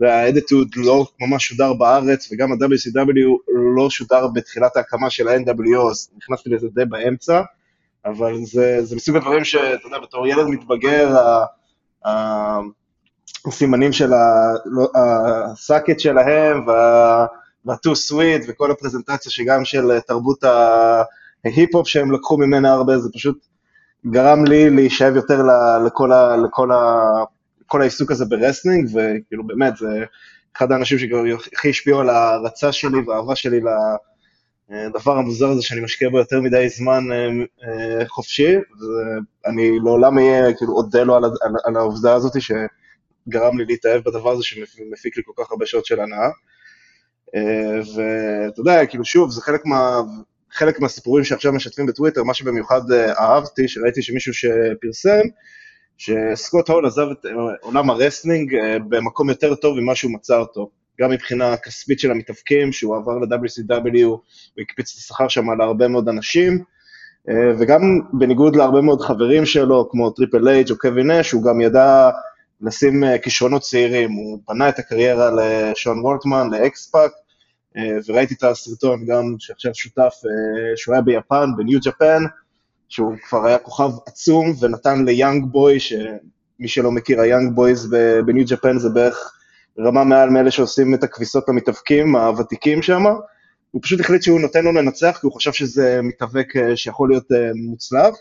והאדיטוד 0.00 0.68
לא 0.76 1.06
ממש 1.20 1.48
שודר 1.48 1.72
בארץ, 1.72 2.28
וגם 2.32 2.52
ה-WCW 2.52 3.52
לא 3.76 3.90
שודר 3.90 4.26
בתחילת 4.26 4.76
ההקמה 4.76 5.10
של 5.10 5.28
ה-NWO, 5.28 5.90
אז 5.90 6.08
נכנסתי 6.16 6.50
לזה 6.50 6.66
די 6.74 6.84
באמצע, 6.84 7.42
אבל 8.04 8.34
זה, 8.44 8.78
זה 8.84 8.96
מסוג 8.96 9.16
הדברים 9.16 9.44
שאתה 9.44 9.86
יודע, 9.86 9.98
בתור 9.98 10.26
ילד 10.26 10.46
מתבגר, 10.46 11.16
הסימנים 13.46 13.92
של 13.92 14.10
לא, 14.64 14.88
ה 14.94 15.09
suck 15.09 15.70
it 15.70 16.00
שלהם, 16.00 16.66
וה-too 16.66 18.10
sweet, 18.10 18.44
וכל 18.48 18.70
הפרזנטציה 18.70 19.32
שגם 19.32 19.64
של 19.64 20.00
תרבות 20.00 20.44
ההיפ-הופ 21.44 21.88
שהם 21.88 22.12
לקחו 22.12 22.38
ממנה 22.38 22.72
הרבה, 22.72 22.98
זה 22.98 23.08
פשוט 23.14 23.46
גרם 24.06 24.44
לי 24.44 24.70
להישאב 24.70 25.16
יותר 25.16 25.42
לכל, 25.86 26.12
ה, 26.12 26.36
לכל 26.36 26.70
כל 27.74 27.82
העיסוק 27.82 28.10
הזה 28.10 28.24
ב 28.24 28.30
wrestling, 28.30 28.88
וכאילו 28.88 29.46
באמת, 29.46 29.76
זה 29.76 30.04
אחד 30.56 30.72
האנשים 30.72 30.98
שהכי 30.98 31.70
השפיעו 31.70 32.00
על 32.00 32.08
ההערצה 32.08 32.72
שלי 32.72 32.98
והאהבה 33.06 33.36
שלי 33.36 33.60
לדבר 34.70 35.12
המוזר 35.12 35.48
הזה 35.48 35.62
שאני 35.62 35.80
משקיע 35.80 36.08
בו 36.08 36.18
יותר 36.18 36.40
מדי 36.40 36.68
זמן 36.68 37.04
אה, 37.12 37.28
אה, 37.64 38.08
חופשי, 38.08 38.56
ואני 38.56 39.78
לעולם 39.84 40.18
אהיה, 40.18 40.54
כאילו, 40.54 40.72
אודה 40.72 41.02
לו 41.02 41.16
על, 41.16 41.24
על, 41.24 41.52
על 41.64 41.76
העובדה 41.76 42.14
הזאת 42.14 42.32
שגרם 42.42 43.58
לי 43.58 43.64
להתאהב 43.64 44.02
בדבר 44.04 44.30
הזה 44.30 44.42
שמפיק 44.42 45.16
לי 45.16 45.22
כל 45.26 45.42
כך 45.44 45.50
הרבה 45.50 45.66
שעות 45.66 45.86
של 45.86 46.00
הנאה. 46.00 46.28
אה, 47.34 47.78
ואתה 47.78 48.60
יודע, 48.60 48.86
כאילו, 48.86 49.04
שוב, 49.04 49.30
זה 49.30 49.42
חלק 49.42 49.66
מה... 49.66 50.00
חלק 50.50 50.80
מהסיפורים 50.80 51.24
שעכשיו 51.24 51.52
משתפים 51.52 51.86
בטוויטר, 51.86 52.22
מה 52.22 52.34
שבמיוחד 52.34 52.92
אהבתי, 53.18 53.68
שראיתי 53.68 54.02
שמישהו 54.02 54.34
שפרסם, 54.34 55.22
שסקוט 55.98 56.68
הול 56.70 56.86
עזב 56.86 57.06
את 57.10 57.26
עולם 57.60 57.90
ה 57.90 57.97
wrestling 57.97 58.56
במקום 58.88 59.28
יותר 59.28 59.54
טוב 59.54 59.80
ממה 59.80 59.94
שהוא 59.94 60.12
מצא 60.12 60.38
אותו. 60.38 60.70
גם 61.00 61.10
מבחינה 61.10 61.56
כספית 61.56 62.00
של 62.00 62.10
המתאבקים, 62.10 62.72
שהוא 62.72 62.96
עבר 62.96 63.18
ל-WCW, 63.18 64.04
הוא 64.04 64.18
הקפיץ 64.58 64.92
את 64.92 64.98
השכר 64.98 65.28
שם 65.28 65.50
על 65.50 65.60
הרבה 65.60 65.88
מאוד 65.88 66.08
אנשים, 66.08 66.64
וגם 67.58 67.80
בניגוד 68.12 68.56
להרבה 68.56 68.80
מאוד 68.80 69.00
חברים 69.00 69.46
שלו, 69.46 69.88
כמו 69.90 70.10
טריפל 70.10 70.48
אייץ' 70.48 70.70
או 70.70 70.78
קווין 70.78 71.10
נאש, 71.10 71.32
הוא 71.32 71.42
גם 71.44 71.60
ידע 71.60 72.10
לשים 72.60 73.04
כישרונות 73.22 73.62
צעירים, 73.62 74.12
הוא 74.12 74.38
בנה 74.48 74.68
את 74.68 74.78
הקריירה 74.78 75.30
לשון 75.30 76.00
וולטמן, 76.00 76.50
לאקספאק, 76.50 77.12
וראיתי 78.06 78.34
את 78.34 78.42
הסרטון 78.42 79.06
גם 79.06 79.34
שעכשיו 79.38 79.74
שותף, 79.74 80.14
שהוא 80.76 80.94
היה 80.94 81.02
ביפן, 81.02 81.50
בניו 81.56 81.78
ג'פן, 81.84 82.22
שהוא 82.94 83.16
כבר 83.28 83.46
היה 83.46 83.58
כוכב 83.58 83.90
עצום 84.06 84.52
ונתן 84.60 85.04
ל 85.04 85.11
young 85.11 85.44
boy, 85.44 85.80
שמי 85.80 86.68
שלא 86.68 86.92
מכיר, 86.92 87.20
ה 87.20 87.25
young 87.25 87.52
boys 87.54 87.94
בניו 88.26 88.44
ג'פן 88.48 88.78
זה 88.78 88.88
בערך 88.88 89.32
רמה 89.78 90.04
מעל 90.04 90.30
מאלה 90.30 90.50
שעושים 90.50 90.94
את 90.94 91.04
הכביסות 91.04 91.48
למתאבקים 91.48 92.16
הוותיקים 92.16 92.82
שם, 92.82 93.02
הוא 93.70 93.82
פשוט 93.82 94.00
החליט 94.00 94.22
שהוא 94.22 94.40
נותן 94.40 94.64
לו 94.64 94.72
לנצח, 94.72 95.18
כי 95.20 95.26
הוא 95.26 95.32
חשב 95.34 95.52
שזה 95.52 96.00
מתאבק 96.02 96.52
שיכול 96.74 97.08
להיות 97.08 97.26
מוצלח. 97.54 98.14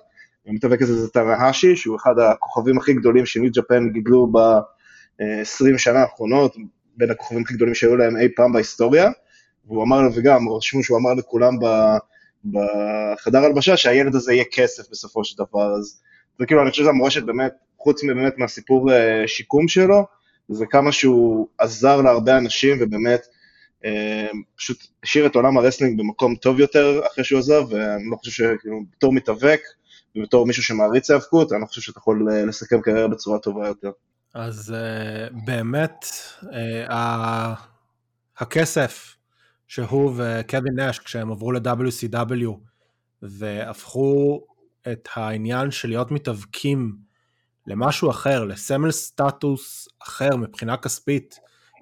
המתאבק 0.48 0.82
הזה 0.82 1.02
זה 1.02 1.10
טנהשי, 1.10 1.76
שהוא 1.76 1.98
אחד 1.98 2.20
הכוכבים 2.20 2.78
הכי 2.78 2.94
גדולים 2.94 3.26
שניו 3.26 3.52
ג'פן 3.52 3.90
גידלו 3.90 4.32
ב-20 4.32 5.78
שנה 5.78 6.00
האחרונות, 6.00 6.56
בין 6.98 7.12
הכוכבים 7.12 7.42
הכי 7.42 7.54
גדולים 7.54 7.76
שהיו 7.76 7.96
להם 7.96 8.18
אי 8.18 8.28
פעם 8.36 8.54
בהיסטוריה, 8.54 9.10
והוא 9.66 9.84
אמר, 9.84 10.00
וגם, 10.16 10.50
רשמו 10.50 10.84
שהוא 10.84 10.98
אמר 10.98 11.14
לכולם 11.14 11.60
בחדר 12.46 13.40
הלבשה 13.44 13.78
שהילד 13.78 14.16
הזה 14.16 14.34
יהיה 14.34 14.44
כסף 14.52 14.90
בסופו 14.92 15.24
של 15.24 15.44
דבר, 15.44 15.76
אז 15.78 16.02
זה 16.40 16.46
כאילו, 16.46 16.62
אני 16.62 16.72
חושב 16.72 16.84
שהמורשת 16.84 17.24
באמת, 17.24 17.54
חוץ 17.78 18.04
מבאמת 18.04 18.38
מהסיפור 18.38 18.90
שיקום 19.28 19.68
שלו, 19.68 20.06
זה 20.50 20.66
כמה 20.66 20.92
שהוא 20.92 21.48
עזר 21.58 22.02
להרבה 22.02 22.38
אנשים 22.38 22.78
ובאמת 22.82 23.22
אה, 23.86 24.28
פשוט 24.56 24.88
השאיר 25.04 25.26
את 25.26 25.36
עולם 25.36 25.58
הרסלינג 25.58 26.00
במקום 26.00 26.36
טוב 26.36 26.60
יותר 26.60 27.02
אחרי 27.08 27.24
שהוא 27.24 27.40
עזב, 27.40 27.64
ואני 27.70 28.10
לא 28.12 28.16
חושב 28.16 28.32
שכאילו 28.32 28.80
בתור 28.92 29.14
מתאבק 29.14 29.62
ובתור 30.16 30.48
מישהו 30.48 30.64
שמעריץ 30.64 31.12
האבקות, 31.12 31.52
אני 31.52 31.62
לא 31.62 31.66
חושב 31.66 31.82
שאתה 31.82 31.98
יכול 31.98 32.28
לסכם 32.48 32.82
קריירה 32.82 33.08
בצורה 33.08 33.40
טובה 33.40 33.68
יותר. 33.68 33.92
אז 34.34 34.76
uh, 34.76 35.34
באמת, 35.46 36.06
uh, 36.42 36.94
הכסף 38.38 39.16
שהוא 39.74 40.14
וקווין 40.16 40.80
נש, 40.80 41.00
כשהם 41.00 41.32
עברו 41.32 41.52
ל-WCW 41.52 42.50
והפכו 43.22 44.42
את 44.92 45.10
העניין 45.16 45.72
של 45.72 45.88
להיות 45.88 46.12
מתאבקים 46.12 46.96
למשהו 47.68 48.10
אחר, 48.10 48.44
לסמל 48.44 48.92
סטטוס 48.92 49.88
אחר 50.04 50.36
מבחינה 50.38 50.78
כספית, 50.78 51.40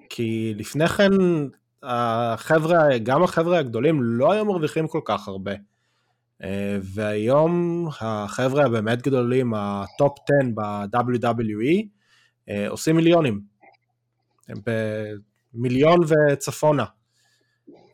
כי 0.08 0.54
לפני 0.56 0.88
כן 0.88 1.10
החבר'ה, 1.82 2.98
גם 2.98 3.22
החבר'ה 3.22 3.58
הגדולים 3.58 4.02
לא 4.02 4.32
היו 4.32 4.44
מרוויחים 4.44 4.88
כל 4.88 5.00
כך 5.04 5.28
הרבה. 5.28 5.52
אה, 6.42 6.78
והיום 6.82 7.88
החבר'ה 8.00 8.64
הבאמת 8.64 9.02
גדולים, 9.02 9.54
ה 9.56 9.72
top 9.72 10.18
10 10.42 10.50
ב-WWE, 10.54 11.86
אה, 12.48 12.68
עושים 12.68 12.96
מיליונים. 12.96 13.40
הם 14.48 14.58
במיליון 15.54 15.98
וצפונה. 16.08 16.84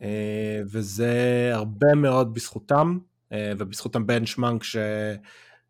אה, 0.01 0.61
וזה 0.71 1.51
הרבה 1.53 1.95
מאוד 1.95 2.33
בזכותם, 2.33 2.97
ובזכות 3.57 3.95
הבנצ'מאנק 3.95 4.63
ש... 4.63 4.77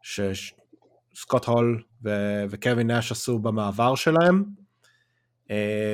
שסקוט 0.02 1.46
הול 1.46 1.84
ו... 2.04 2.10
וקווין 2.50 2.92
נש 2.92 3.12
עשו 3.12 3.40
במעבר 3.40 3.96
שלהם. 3.96 4.44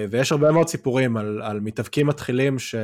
ויש 0.10 0.32
הרבה 0.32 0.52
מאוד 0.52 0.68
סיפורים 0.68 1.18
על, 1.18 1.42
על 1.42 1.60
מתאבקים 1.60 2.08
מתחילים 2.08 2.60
ש... 2.60 2.76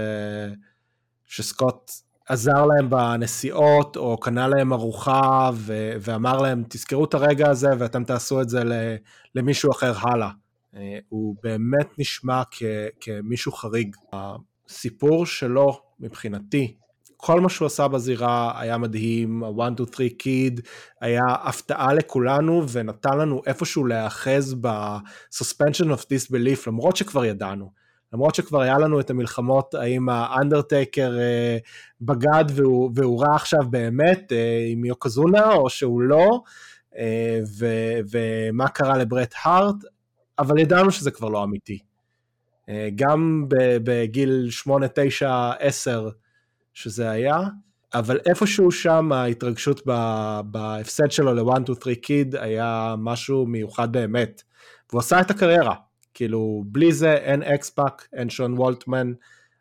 שסקוט 1.25 1.91
עזר 2.31 2.65
להם 2.65 2.89
בנסיעות, 2.89 3.97
או 3.97 4.17
קנה 4.17 4.47
להם 4.47 4.73
ארוחה, 4.73 5.49
ו- 5.53 5.93
ואמר 5.99 6.37
להם, 6.37 6.63
תזכרו 6.69 7.05
את 7.05 7.13
הרגע 7.13 7.49
הזה 7.49 7.69
ואתם 7.79 8.03
תעשו 8.03 8.41
את 8.41 8.49
זה 8.49 8.61
למישהו 9.35 9.71
אחר 9.71 9.93
הלאה. 9.97 10.29
אה, 10.75 10.99
הוא 11.09 11.35
באמת 11.43 11.87
נשמע 11.97 12.41
כ- 12.51 12.63
כמישהו 12.99 13.51
חריג. 13.51 13.95
הסיפור 14.71 15.25
שלו, 15.25 15.81
מבחינתי, 15.99 16.75
כל 17.17 17.39
מה 17.39 17.49
שהוא 17.49 17.65
עשה 17.65 17.87
בזירה 17.87 18.61
היה 18.61 18.77
מדהים, 18.77 19.43
ה-1, 19.43 19.73
2, 19.73 19.87
3 19.93 20.09
קיד 20.17 20.61
היה 21.01 21.21
הפתעה 21.43 21.93
לכולנו 21.93 22.69
ונתן 22.69 23.17
לנו 23.17 23.41
איפשהו 23.45 23.85
להיאחז 23.85 24.55
ב-suspension 24.61 25.85
of 25.85 26.01
disbelief, 26.01 26.63
למרות 26.67 26.95
שכבר 26.95 27.25
ידענו. 27.25 27.71
למרות 28.13 28.35
שכבר 28.35 28.61
היה 28.61 28.77
לנו 28.77 28.99
את 28.99 29.09
המלחמות, 29.09 29.73
האם 29.73 30.09
האנדרטייקר 30.09 31.19
אה, 31.19 31.57
בגד 32.01 32.45
והוא, 32.55 32.91
והוא 32.95 33.21
רע 33.21 33.35
עכשיו 33.35 33.59
באמת 33.69 34.31
אה, 34.31 34.65
עם 34.67 34.85
יוקזונה, 34.85 35.53
או 35.53 35.69
שהוא 35.69 36.01
לא, 36.01 36.41
אה, 36.97 37.39
ו, 37.59 37.65
ומה 38.11 38.67
קרה 38.67 38.97
לברט 38.97 39.33
הארט, 39.43 39.75
אבל 40.39 40.59
ידענו 40.59 40.91
שזה 40.91 41.11
כבר 41.11 41.29
לא 41.29 41.43
אמיתי. 41.43 41.90
אה, 42.71 42.89
גם 42.95 43.45
בגיל 43.83 44.47
8, 44.49 44.87
9, 44.95 45.51
10 45.59 46.09
שזה 46.73 47.09
היה, 47.09 47.37
אבל 47.93 48.19
איפשהו 48.25 48.71
שם 48.71 49.11
ההתרגשות 49.11 49.81
בהפסד 50.45 51.11
שלו 51.11 51.33
ל-1, 51.33 51.61
2, 51.63 51.75
3 51.83 51.97
קיד 51.97 52.35
היה 52.35 52.95
משהו 52.97 53.45
מיוחד 53.45 53.91
באמת. 53.91 54.43
והוא 54.89 54.99
עשה 54.99 55.21
את 55.21 55.31
הקריירה. 55.31 55.75
כאילו, 56.13 56.63
בלי 56.65 56.93
זה 56.93 57.13
אין 57.13 57.43
אקספאק, 57.43 58.07
אין 58.13 58.29
שון 58.29 58.53
וולטמן, 58.53 59.13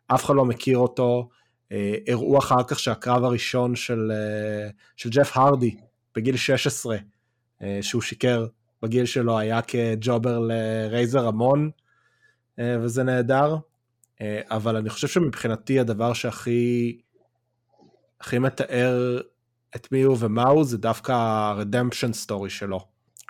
אף 0.07 0.25
אחד 0.25 0.35
לא 0.35 0.45
מכיר 0.45 0.77
אותו. 0.77 1.29
אה, 1.71 1.95
הראו 2.07 2.37
אחר 2.37 2.63
כך 2.67 2.79
שהקרב 2.79 3.23
הראשון 3.23 3.75
של, 3.75 4.11
אה, 4.11 4.69
של 4.95 5.09
ג'ף 5.09 5.37
הרדי 5.37 5.75
בגיל 6.15 6.37
16, 6.37 6.97
אה, 7.61 7.79
שהוא 7.81 8.01
שיקר 8.01 8.45
בגיל 8.81 9.05
שלו, 9.05 9.39
היה 9.39 9.61
כג'ובר 9.61 10.39
לרייזר 10.39 11.27
המון, 11.27 11.69
וזה 12.59 13.03
נהדר. 13.03 13.57
אה, 14.21 14.41
אבל 14.45 14.75
אני 14.75 14.89
חושב 14.89 15.07
שמבחינתי 15.07 15.79
הדבר 15.79 16.13
שהכי 16.13 16.97
הכי 18.21 18.39
מתאר 18.39 19.21
את 19.75 19.91
מי 19.91 20.01
הוא 20.01 20.17
ומה 20.19 20.47
הוא 20.47 20.63
זה 20.63 20.77
דווקא 20.77 21.11
הרדמפשן 21.11 22.13
סטורי 22.13 22.49
שלו. 22.49 22.79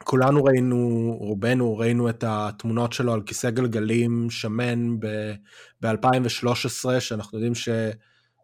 כולנו 0.03 0.43
ראינו, 0.43 1.15
רובנו 1.19 1.77
ראינו 1.77 2.09
את 2.09 2.23
התמונות 2.27 2.93
שלו 2.93 3.13
על 3.13 3.21
כיסא 3.21 3.49
גלגלים 3.49 4.29
שמן 4.29 4.99
ב-2013, 4.99 6.99
שאנחנו 6.99 7.37
יודעים 7.37 7.55
ש... 7.55 7.69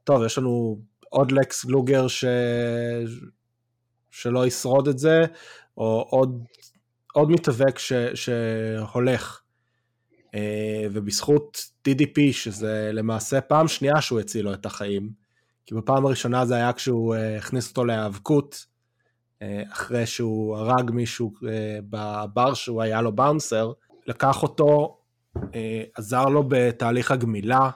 טוב, 0.03 0.25
יש 0.25 0.37
לנו 0.37 0.79
עוד 1.09 1.31
לקס 1.31 1.65
לוגר 1.65 2.07
ש... 2.07 2.25
שלא 4.11 4.47
ישרוד 4.47 4.87
את 4.87 4.97
זה, 4.97 5.25
או 5.77 6.07
עוד, 6.09 6.43
עוד 7.13 7.29
מתאבק 7.29 7.79
ש... 7.79 7.93
שהולך. 8.13 9.41
אה, 10.35 10.87
ובזכות 10.91 11.71
DDP, 11.87 12.19
שזה 12.31 12.89
למעשה 12.93 13.41
פעם 13.41 13.67
שנייה 13.67 14.01
שהוא 14.01 14.19
הציל 14.19 14.45
לו 14.45 14.53
את 14.53 14.65
החיים, 14.65 15.09
כי 15.65 15.75
בפעם 15.75 16.05
הראשונה 16.05 16.45
זה 16.45 16.55
היה 16.55 16.73
כשהוא 16.73 17.15
אה, 17.15 17.37
הכניס 17.37 17.69
אותו 17.69 17.85
להיאבקות, 17.85 18.65
אה, 19.41 19.63
אחרי 19.71 20.05
שהוא 20.05 20.57
הרג 20.57 20.91
מישהו 20.91 21.33
בבר 21.89 22.53
שהוא 22.53 22.81
היה 22.81 23.01
לו 23.01 23.11
באונסר, 23.11 23.71
לקח 24.07 24.43
אותו, 24.43 24.97
עזר 25.95 26.25
לו 26.25 26.43
בתהליך 26.47 27.11
הגמילה, 27.11 27.69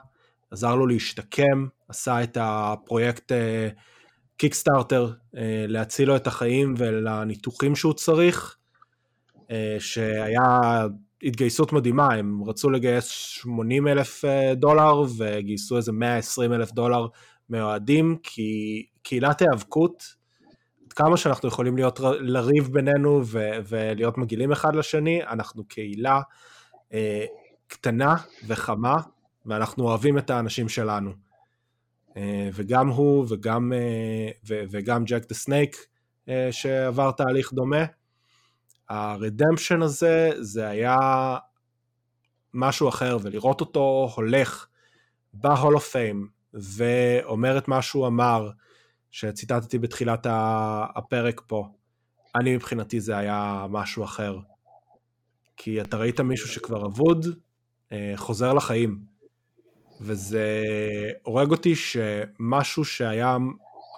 עזר 0.52 0.76
לו 0.76 0.88
להשתקם, 0.88 1.68
עשה 1.88 2.24
את 2.24 2.38
הפרויקט 2.42 3.32
קיקסטארטר 4.38 5.14
להציל 5.68 6.08
לו 6.08 6.16
את 6.16 6.28
החיים 6.28 6.74
ולניתוחים 6.78 7.76
שהוא 7.76 7.94
צריך, 7.94 8.58
שהיה 9.80 10.88
התגייסות 11.24 11.74
מדהימה, 11.74 12.14
הם 12.14 12.44
רצו 12.44 12.70
לגייס 12.70 13.08
80 13.08 13.88
אלף 13.88 14.24
דולר 14.54 15.02
וגייסו 15.18 15.78
איזה 15.78 15.92
120 15.92 16.54
אלף 16.54 16.72
דולר 16.72 17.08
מאוהדים, 17.50 18.18
כי 18.24 18.86
קהילת 19.04 19.42
היאבקות 19.42 20.22
כמה 20.96 21.18
שאנחנו 21.18 21.50
יכולים 21.50 21.76
להיות, 21.78 22.00
לריב 22.20 22.74
בינינו 22.74 23.22
ו- 23.26 23.60
ולהיות 23.68 24.18
מגעילים 24.18 24.52
אחד 24.52 24.76
לשני, 24.76 25.24
אנחנו 25.24 25.64
קהילה 25.64 26.22
אה, 26.94 27.26
קטנה 27.68 28.16
וחמה, 28.48 28.98
ואנחנו 29.46 29.84
אוהבים 29.84 30.18
את 30.18 30.30
האנשים 30.30 30.70
שלנו. 30.70 31.12
אה, 32.18 32.50
וגם 32.54 32.88
הוא 32.88 33.26
וגם, 33.30 33.74
אה, 33.74 34.30
ו- 34.48 34.64
וגם 34.72 35.04
ג'ייק 35.06 35.28
דה 35.30 35.36
סנייק 35.36 35.76
אה, 36.30 36.48
שעבר 36.52 37.12
תהליך 37.12 37.54
דומה. 37.54 37.86
ה 38.92 39.00
redemption 39.00 39.82
הזה, 39.82 40.32
זה 40.40 40.68
היה 40.68 40.98
משהו 42.54 42.90
אחר, 42.90 43.18
ולראות 43.22 43.62
אותו 43.62 44.12
הולך 44.16 44.68
ב 45.34 45.42
Hall 45.42 45.76
of 45.76 45.90
Fame, 45.90 46.28
ואומר 46.54 47.58
את 47.58 47.68
מה 47.68 47.82
שהוא 47.82 48.08
אמר, 48.08 48.50
שציטטתי 49.12 49.80
בתחילת 49.80 50.28
הפרק 50.30 51.42
פה, 51.48 51.68
אני 52.36 52.56
מבחינתי 52.56 53.00
זה 53.00 53.18
היה 53.18 53.66
משהו 53.70 54.04
אחר. 54.04 54.38
כי 55.58 55.82
אתה 55.82 55.98
ראית 55.98 56.20
מישהו 56.20 56.48
שכבר 56.48 56.86
אבוד, 56.86 57.26
אה, 57.92 58.14
חוזר 58.16 58.54
לחיים. 58.54 59.00
וזה 60.02 60.64
הורג 61.24 61.52
אותי 61.52 61.76
שמשהו 61.76 62.86
שהיה 62.86 63.38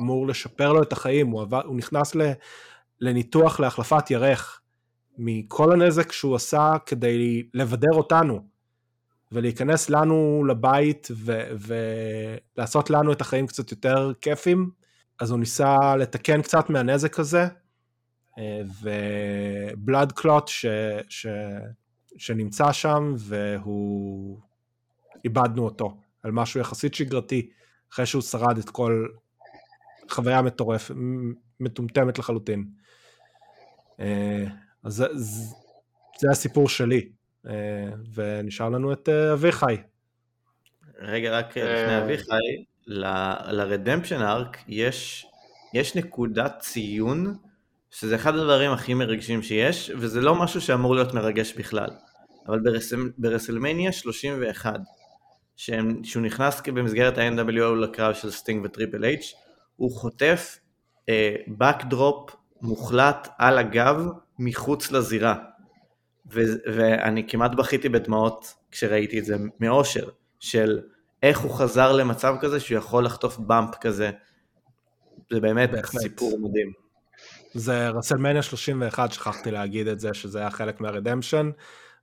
אמור 0.02 0.28
לשפר 0.28 0.74
לו 0.74 0.84
את 0.84 0.94
החיים, 0.94 1.28
הוא, 1.28 1.42
עבר, 1.42 1.62
הוא 1.66 1.76
נכנס 1.76 2.16
ל, 2.16 2.32
לניתוח 3.02 3.60
להחלפת 3.60 4.12
ירך 4.12 4.60
מכל 5.18 5.72
הנזק 5.72 6.12
שהוא 6.12 6.36
עשה 6.36 6.74
כדי 6.86 7.44
לבדר 7.54 7.94
אותנו 7.94 8.54
ולהיכנס 9.32 9.90
לנו 9.90 10.44
לבית 10.48 11.08
ו, 11.12 11.42
ולעשות 12.58 12.90
לנו 12.90 13.14
את 13.14 13.22
החיים 13.22 13.48
קצת 13.48 13.72
יותר 13.72 14.12
כיפים, 14.22 14.70
אז 15.20 15.32
הוא 15.32 15.40
ניסה 15.40 15.96
לתקן 15.96 16.42
קצת 16.42 16.70
מהנזק 16.70 17.20
הזה, 17.20 17.48
אה, 18.40 18.62
ובלאד 18.82 20.12
קלוט 20.12 20.48
ש, 20.48 20.66
ש, 21.10 21.28
שנמצא 22.18 22.72
שם 22.72 23.14
והוא, 23.18 24.40
איבדנו 25.26 25.66
אותו 25.66 25.98
על 26.24 26.32
משהו 26.32 26.60
יחסית 26.60 26.94
שגרתי, 26.94 27.50
אחרי 27.94 28.06
שהוא 28.06 28.22
שרד 28.22 28.58
את 28.58 28.70
כל 28.70 29.08
חוויה 30.10 30.42
מטורפת, 30.42 30.96
מטומטמת 31.60 32.20
לחלוטין. 32.20 32.66
אה, 34.86 34.88
אז 34.88 34.94
זה, 34.94 35.06
זה 36.20 36.28
הסיפור 36.32 36.70
שלי, 36.70 37.10
אה, 37.48 37.54
ונשאר 38.14 38.70
לנו 38.70 38.94
את 38.94 39.10
אה, 39.10 39.34
אביחי. 39.34 39.78
רגע, 41.00 41.38
רק 41.38 41.58
לפני 41.58 41.98
אביחי, 41.98 42.66
ל 43.48 43.55
redemption 43.55 44.22
arc 44.22 44.58
יש, 44.68 45.26
יש 45.74 45.96
נקודת 45.96 46.60
ציון, 46.60 47.38
שזה 47.92 48.16
אחד 48.16 48.36
הדברים 48.36 48.72
הכי 48.72 48.94
מרגשים 48.94 49.42
שיש, 49.42 49.92
וזה 50.00 50.22
לא 50.22 50.36
משהו 50.36 50.62
שאמור 50.62 50.96
להיות 50.96 51.14
מרגש 51.14 51.54
בכלל. 51.54 51.90
אבל 52.48 52.60
ברסלמניה 53.18 53.92
31, 53.92 54.80
שהוא 55.56 56.22
נכנס 56.22 56.62
במסגרת 56.66 57.18
ה-NWO 57.18 57.76
לקרב 57.82 58.14
של 58.14 58.32
סטינג 58.32 58.66
וטריפל 58.66 59.06
אייץ', 59.06 59.34
הוא 59.76 59.92
חוטף 59.92 60.60
backdrop 61.48 62.30
אה, 62.30 62.36
מוחלט 62.62 63.28
על 63.38 63.58
הגב 63.58 64.08
מחוץ 64.40 64.92
לזירה. 64.92 65.36
ו- 66.32 66.56
ואני 66.76 67.28
כמעט 67.28 67.52
בכיתי 67.52 67.90
בדמעות 67.90 68.54
כשראיתי 68.72 69.20
את 69.20 69.26
זה 69.26 69.36
מאושר, 69.60 70.10
של 70.40 70.80
איך 71.24 71.40
הוא 71.40 71.52
חזר 71.52 71.92
למצב 71.92 72.36
כזה 72.42 72.60
שהוא 72.60 72.78
יכול 72.78 73.06
לחטוף 73.06 73.38
באמפ 73.38 73.76
כזה. 73.82 74.12
זה 75.32 75.40
באמת 75.40 75.72
בהחלט. 75.72 76.02
סיפור 76.02 76.40
מדהים. 76.40 76.72
זה 77.54 77.90
רסלמניה 77.90 78.42
31, 78.42 79.12
שכחתי 79.12 79.52
להגיד 79.52 79.88
את 79.88 80.00
זה, 80.00 80.14
שזה 80.14 80.40
היה 80.40 80.50
חלק 80.52 80.82
מהרדמפשן. 80.82 81.50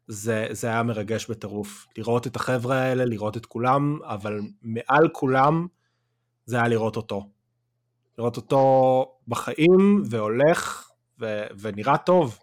זה, 0.08 0.46
זה 0.50 0.66
היה 0.66 0.82
מרגש 0.82 1.30
בטירוף. 1.30 1.86
לראות 1.98 2.26
את 2.26 2.36
החבר'ה 2.36 2.76
האלה, 2.76 3.04
לראות 3.04 3.36
את 3.36 3.46
כולם, 3.46 3.98
אבל 4.02 4.40
מעל 4.62 5.08
כולם 5.12 5.66
זה 6.46 6.56
היה 6.56 6.68
לראות 6.68 6.96
אותו. 6.96 7.28
לראות 8.18 8.36
אותו 8.36 9.04
בחיים, 9.28 10.02
והולך, 10.10 10.89
ו, 11.20 11.42
ונראה 11.60 11.98
טוב. 11.98 12.38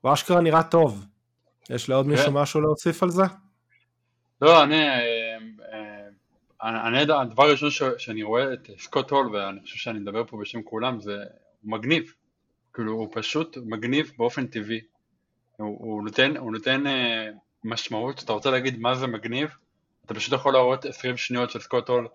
הוא 0.00 0.12
אשכרה 0.12 0.40
נראה 0.40 0.62
טוב. 0.62 1.06
יש 1.70 1.88
לעוד 1.88 2.06
מישהו 2.06 2.26
כן. 2.26 2.32
משהו 2.32 2.60
להוסיף 2.60 3.02
על 3.02 3.10
זה? 3.10 3.22
לא, 4.42 4.62
אני, 4.62 4.88
אה, 4.88 5.36
אה, 6.62 6.88
אני, 6.88 7.00
הדבר 7.00 7.42
הראשון 7.42 7.70
שאני 7.98 8.22
רואה 8.22 8.52
את 8.52 8.70
סקוט 8.78 9.10
הול, 9.10 9.36
ואני 9.36 9.60
חושב 9.60 9.76
שאני 9.76 9.98
מדבר 9.98 10.24
פה 10.24 10.36
בשם 10.36 10.62
כולם, 10.62 11.00
זה 11.00 11.16
הוא 11.62 11.72
מגניב. 11.72 12.12
כאילו, 12.74 12.92
הוא 12.92 13.08
פשוט 13.12 13.58
מגניב 13.66 14.12
באופן 14.18 14.46
טבעי. 14.46 14.80
הוא, 15.56 15.78
הוא 15.80 16.04
נותן, 16.04 16.36
הוא 16.36 16.52
נותן 16.52 16.86
אה, 16.86 17.30
משמעות, 17.64 18.22
אתה 18.22 18.32
רוצה 18.32 18.50
להגיד 18.50 18.78
מה 18.78 18.94
זה 18.94 19.06
מגניב, 19.06 19.50
אתה 20.06 20.14
פשוט 20.14 20.34
יכול 20.34 20.52
להראות 20.52 20.84
20 20.84 21.16
שניות 21.16 21.50
של 21.50 21.60
סקוט 21.60 21.88
הול 21.88 22.08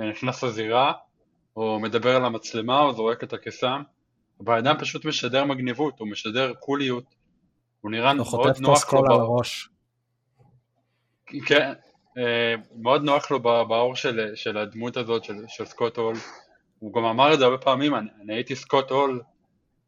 אה, 0.00 0.10
נכנס 0.10 0.44
לזירה, 0.44 0.92
או 1.56 1.80
מדבר 1.80 2.16
על 2.16 2.24
המצלמה, 2.24 2.80
או 2.80 2.92
זורק 2.92 3.24
את 3.24 3.32
הקסם, 3.32 3.82
הבן 4.40 4.56
אדם 4.56 4.74
פשוט 4.78 5.04
משדר 5.04 5.44
מגניבות, 5.44 5.98
הוא 5.98 6.08
משדר 6.08 6.52
קוליות, 6.54 7.14
הוא 7.80 7.90
נראה 7.90 8.14
מאוד 8.14 8.30
נוח 8.60 8.92
לו. 8.92 8.98
הוא 8.98 9.08
חוטף 9.08 9.20
הראש. 9.20 9.68
כן, 11.46 11.72
אה, 12.18 12.54
מאוד 12.76 13.02
נוח 13.04 13.30
לו 13.30 13.40
בעור 13.40 13.96
של, 13.96 14.32
של 14.34 14.58
הדמות 14.58 14.96
הזאת 14.96 15.24
של, 15.24 15.34
של 15.48 15.64
סקוט 15.64 15.96
הול, 15.96 16.16
הוא 16.78 16.94
גם 16.94 17.04
אמר 17.04 17.34
את 17.34 17.38
זה 17.38 17.44
הרבה 17.44 17.58
פעמים, 17.58 17.94
אני, 17.94 18.08
אני 18.22 18.34
הייתי 18.34 18.56
סקוט 18.56 18.90
הול 18.90 19.22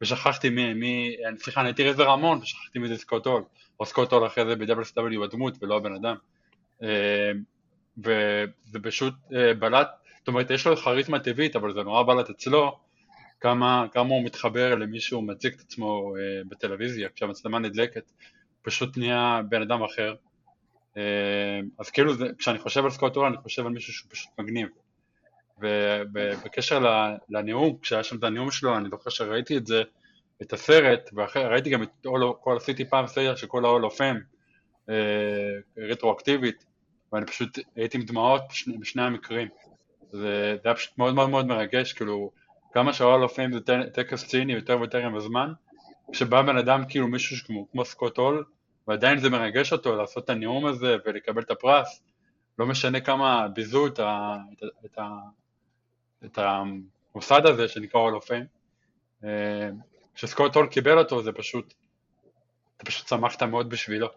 ושכחתי 0.01 0.51
מי, 0.51 0.75
מי, 0.75 1.17
סליחה, 1.39 1.61
אני 1.61 1.69
הייתי 1.69 1.85
רזר 1.85 2.05
רמון 2.05 2.39
ושכחתי 2.39 2.79
מי 2.79 2.89
זה 2.89 2.97
סקוט 2.97 3.27
הול, 3.27 3.43
או 3.81 3.87
סקוט 3.87 4.13
הול 4.13 4.27
אחרי 4.27 4.45
זה 4.47 4.57
ב-WSW 4.57 5.25
הדמות 5.25 5.63
ולא 5.63 5.77
הבן 5.77 5.95
אדם. 5.95 6.17
אה, 6.83 7.33
וזה 7.99 8.79
פשוט 8.83 9.15
אה, 9.35 9.55
בלט, 9.55 9.89
זאת 10.19 10.29
אומרת 10.29 10.51
יש 10.51 10.67
לו 10.67 10.77
כריזמה 10.77 11.19
טבעית 11.19 11.57
אבל 11.57 11.75
זה 11.75 11.83
נורא 11.83 12.03
בלט 12.03 12.31
אצלו 12.31 12.79
כמה, 13.41 13.87
כמה 13.93 14.09
הוא 14.09 14.25
מתחבר 14.25 14.75
למי 14.75 15.01
שהוא 15.01 15.25
מציג 15.25 15.55
את 15.55 15.61
עצמו 15.61 16.15
אה, 16.17 16.43
בטלוויזיה 16.49 17.09
כשהמצלמה 17.09 17.59
נדלקת, 17.59 18.13
פשוט 18.63 18.97
נהיה 18.97 19.41
בן 19.49 19.63
אדם 19.63 19.83
אחר. 19.83 20.15
אז 21.79 21.91
כאילו 21.91 22.15
זה, 22.15 22.27
כשאני 22.39 22.59
חושב 22.59 22.85
על 22.85 22.91
סקוט 22.91 23.17
הול 23.17 23.27
אני 23.27 23.37
חושב 23.37 23.67
על 23.67 23.73
מישהו 23.73 23.93
שהוא 23.93 24.11
פשוט 24.11 24.31
מגניב. 24.39 24.69
ובקשר 25.59 26.85
לנאום, 27.29 27.79
כשהיה 27.83 28.05
שם 28.05 28.17
את 28.17 28.25
הנאום 28.25 28.51
שלו, 28.51 28.77
אני 28.77 28.89
זוכר 28.91 29.11
שראיתי 29.11 29.57
את 29.57 29.67
זה, 29.67 29.83
את 30.43 30.53
הסרט, 30.53 31.11
וראיתי 31.15 31.71
גם 31.71 31.83
את 31.83 32.07
כל, 32.41 32.57
עשיתי 32.57 32.85
פעם 32.85 33.07
סרט 33.07 33.37
של 33.37 33.47
כל 33.47 33.65
ה-all 33.65 33.93
of 33.93 33.97
fame, 33.97 34.21
אה, 34.89 35.85
רטרואקטיבית, 35.91 36.65
ואני 37.13 37.27
פשוט 37.27 37.59
הייתי 37.77 37.99
עם 37.99 38.05
דמעות 38.05 38.43
בשני, 38.51 38.79
בשני 38.79 39.03
המקרים. 39.03 39.49
זה, 40.13 40.57
זה 40.63 40.69
היה 40.69 40.75
פשוט 40.75 40.99
מאוד 40.99 41.15
מאוד 41.15 41.31
מאוד 41.31 41.47
מרגש, 41.47 41.93
כאילו, 41.93 42.31
כמה 42.77 42.91
of 42.91 43.31
fame 43.31 43.53
זה 43.53 43.61
טקס 43.93 44.27
ציני 44.27 44.53
יותר 44.53 44.79
ויותר 44.79 44.99
עם 44.99 45.15
הזמן, 45.17 45.53
כשבא 46.13 46.43
בן 46.43 46.57
אדם 46.57 46.85
כאילו 46.89 47.09
מישהו 47.09 47.47
כמו, 47.47 47.71
כמו 47.71 47.85
סקוט 47.85 48.19
הול, 48.19 48.45
ועדיין 48.89 49.19
זה 49.19 49.31
מרגש 49.31 49.73
אותו 49.73 49.97
לעשות 49.97 50.25
את 50.25 50.31
הנאום 50.31 50.67
הזה 50.67 50.97
ולקבל 51.07 51.43
את 51.43 51.51
הפרס, 51.51 52.03
לא 52.59 52.67
משנה 52.67 53.01
כמה 53.01 53.49
ביזו 53.49 53.87
את, 53.87 54.01
את, 54.01 54.63
את, 54.85 54.99
את 56.25 56.39
המוסד 56.39 57.47
הזה 57.47 57.69
שנקרא 57.69 58.01
Hall 58.11 58.23
of 58.23 58.27
Fame. 58.27 59.27
כשסקוט 60.15 60.57
הול 60.57 60.67
קיבל 60.67 60.99
אותו 60.99 61.23
זה 61.23 61.33
פשוט, 61.33 61.75
אתה 62.77 62.85
פשוט 62.85 63.09
שמחת 63.09 63.43
מאוד 63.43 63.71
בשבילו. 63.71 64.09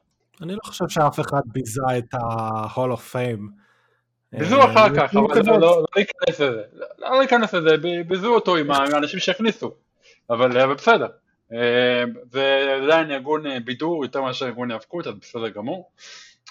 אני 0.41 0.53
לא 0.53 0.59
חושב 0.63 0.85
שאף 0.89 1.19
אחד 1.19 1.41
ביזה 1.45 1.81
את 1.97 2.13
ה-Hall 2.13 2.97
of 2.97 3.13
Fame. 3.13 3.68
ביזו 4.33 4.63
אחר 4.63 4.83
אה, 4.83 4.89
כך, 4.95 5.15
אבל 5.15 5.41
לא, 5.45 5.59
לא 5.59 5.85
להיכנס 5.95 6.39
לזה, 6.39 6.63
לא 6.97 7.19
להיכנס 7.19 7.53
לזה, 7.53 7.77
ביזו 8.07 8.35
אותו 8.35 8.55
עם 8.55 8.71
האנשים 8.71 9.19
שהכניסו, 9.19 9.71
אבל 10.29 10.73
בסדר. 10.73 11.07
אה, 11.53 12.03
זה 12.31 12.77
עדיין 12.83 13.11
ארגון 13.11 13.65
בידור 13.65 14.05
יותר 14.05 14.21
מאשר 14.21 14.45
ארגון 14.45 14.71
היאבקות, 14.71 15.07
אז 15.07 15.13
בסדר 15.21 15.49
גמור, 15.49 15.89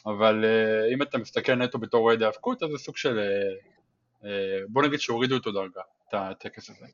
אבל 0.06 0.44
אם 0.94 1.02
אתה 1.02 1.18
מסתכל 1.18 1.54
נטו 1.54 1.78
בתור 1.78 2.04
אוהד 2.04 2.22
היאבקות, 2.22 2.62
אז 2.62 2.70
זה 2.70 2.78
סוג 2.78 2.96
של 2.96 3.20
אה, 4.24 4.60
בוא 4.68 4.82
נגיד 4.82 5.00
שהורידו 5.00 5.34
אותו 5.34 5.52
דרגה, 5.52 5.80
את 6.08 6.14
הטקס 6.14 6.70
הזה. 6.70 6.86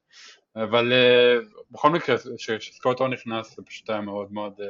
אבל 0.56 0.92
אה, 0.92 1.36
בכל 1.70 1.90
מקרה, 1.90 2.16
כשסקוטו 2.38 3.08
נכנס 3.08 3.56
זה 3.56 3.62
פשוט 3.62 3.90
היה 3.90 4.00
מאוד 4.00 4.32
מאוד 4.32 4.60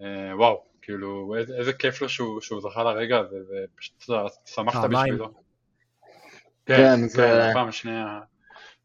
אה, 0.00 0.36
וואו, 0.36 0.64
כאילו 0.86 1.34
איזה 1.58 1.72
כיף 1.72 2.02
לו 2.02 2.08
שהוא, 2.08 2.40
שהוא 2.40 2.60
זכה 2.60 2.82
לרגע 2.82 3.18
הזה, 3.18 3.36
ופשוט 3.36 4.04
שמחת 4.44 4.90
בשבילו. 4.90 5.30
כן, 6.66 6.76
כן, 6.76 7.08
זה... 7.08 7.50
פעם 7.54 7.72
שנייה. 7.72 8.20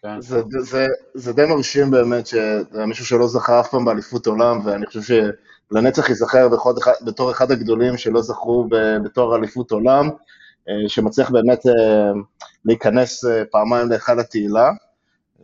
כן. 0.01 0.21
זה, 0.21 0.41
זה, 0.59 0.87
זה 1.13 1.33
די 1.33 1.45
מרשים 1.45 1.91
באמת, 1.91 2.27
שזה 2.27 2.85
מישהו 2.85 3.05
שלא 3.05 3.27
זכה 3.27 3.59
אף 3.59 3.69
פעם 3.69 3.85
באליפות 3.85 4.27
עולם, 4.27 4.65
ואני 4.65 4.85
חושב 4.85 5.01
שלנצח 5.71 6.09
ייזכר 6.09 6.49
בתור 7.05 7.31
אחד 7.31 7.51
הגדולים 7.51 7.97
שלא 7.97 8.21
זכו 8.21 8.67
בתואר 9.03 9.35
אליפות 9.35 9.71
עולם. 9.71 10.09
אה, 10.69 10.89
שמצליח 10.89 11.31
באמת 11.31 11.65
אה, 11.65 12.11
להיכנס 12.65 13.25
אה, 13.25 13.43
פעמיים 13.51 13.89
להיכל 13.89 14.19
התהילה. 14.19 14.71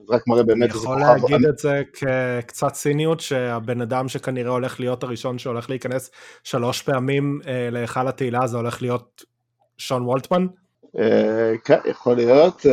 רק 0.09 0.27
מראה 0.27 0.43
באמת 0.43 0.69
איזה 0.69 0.79
כוכב. 0.79 0.91
אני 0.91 1.01
יכול 1.01 1.29
להגיד 1.31 1.47
את 1.47 1.57
זה 1.57 1.81
כקצת 1.93 2.71
ציניות, 2.71 3.19
שהבן 3.19 3.81
אדם 3.81 4.07
שכנראה 4.07 4.51
הולך 4.51 4.79
להיות 4.79 5.03
הראשון 5.03 5.37
שהולך 5.37 5.69
להיכנס 5.69 6.11
שלוש 6.43 6.81
פעמים 6.81 7.39
להיכל 7.71 8.07
התהילה, 8.07 8.47
זה 8.47 8.57
הולך 8.57 8.81
להיות 8.81 9.23
שון 9.77 10.03
וולטמן? 10.05 10.47
כן, 11.63 11.79
יכול 11.85 12.15
להיות. 12.15 12.65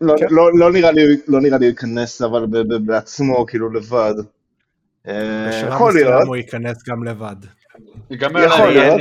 לא, 0.00 0.14
כן. 0.18 0.26
לא, 0.30 0.50
לא 0.58 0.72
נראה 0.72 0.92
לי, 0.92 1.02
לא 1.28 1.40
נראה 1.40 1.58
לי 1.58 1.66
להיכנס 1.66 2.22
אבל 2.22 2.46
בעצמו, 2.86 3.46
כאילו 3.46 3.72
לבד. 3.72 4.14
יכול 5.70 5.94
להיות. 5.94 6.22
הוא 6.26 6.36
ייכנס 6.36 6.76
גם 6.88 7.04
לבד. 7.04 7.36
יכול 8.10 8.68
להיות. 8.68 9.00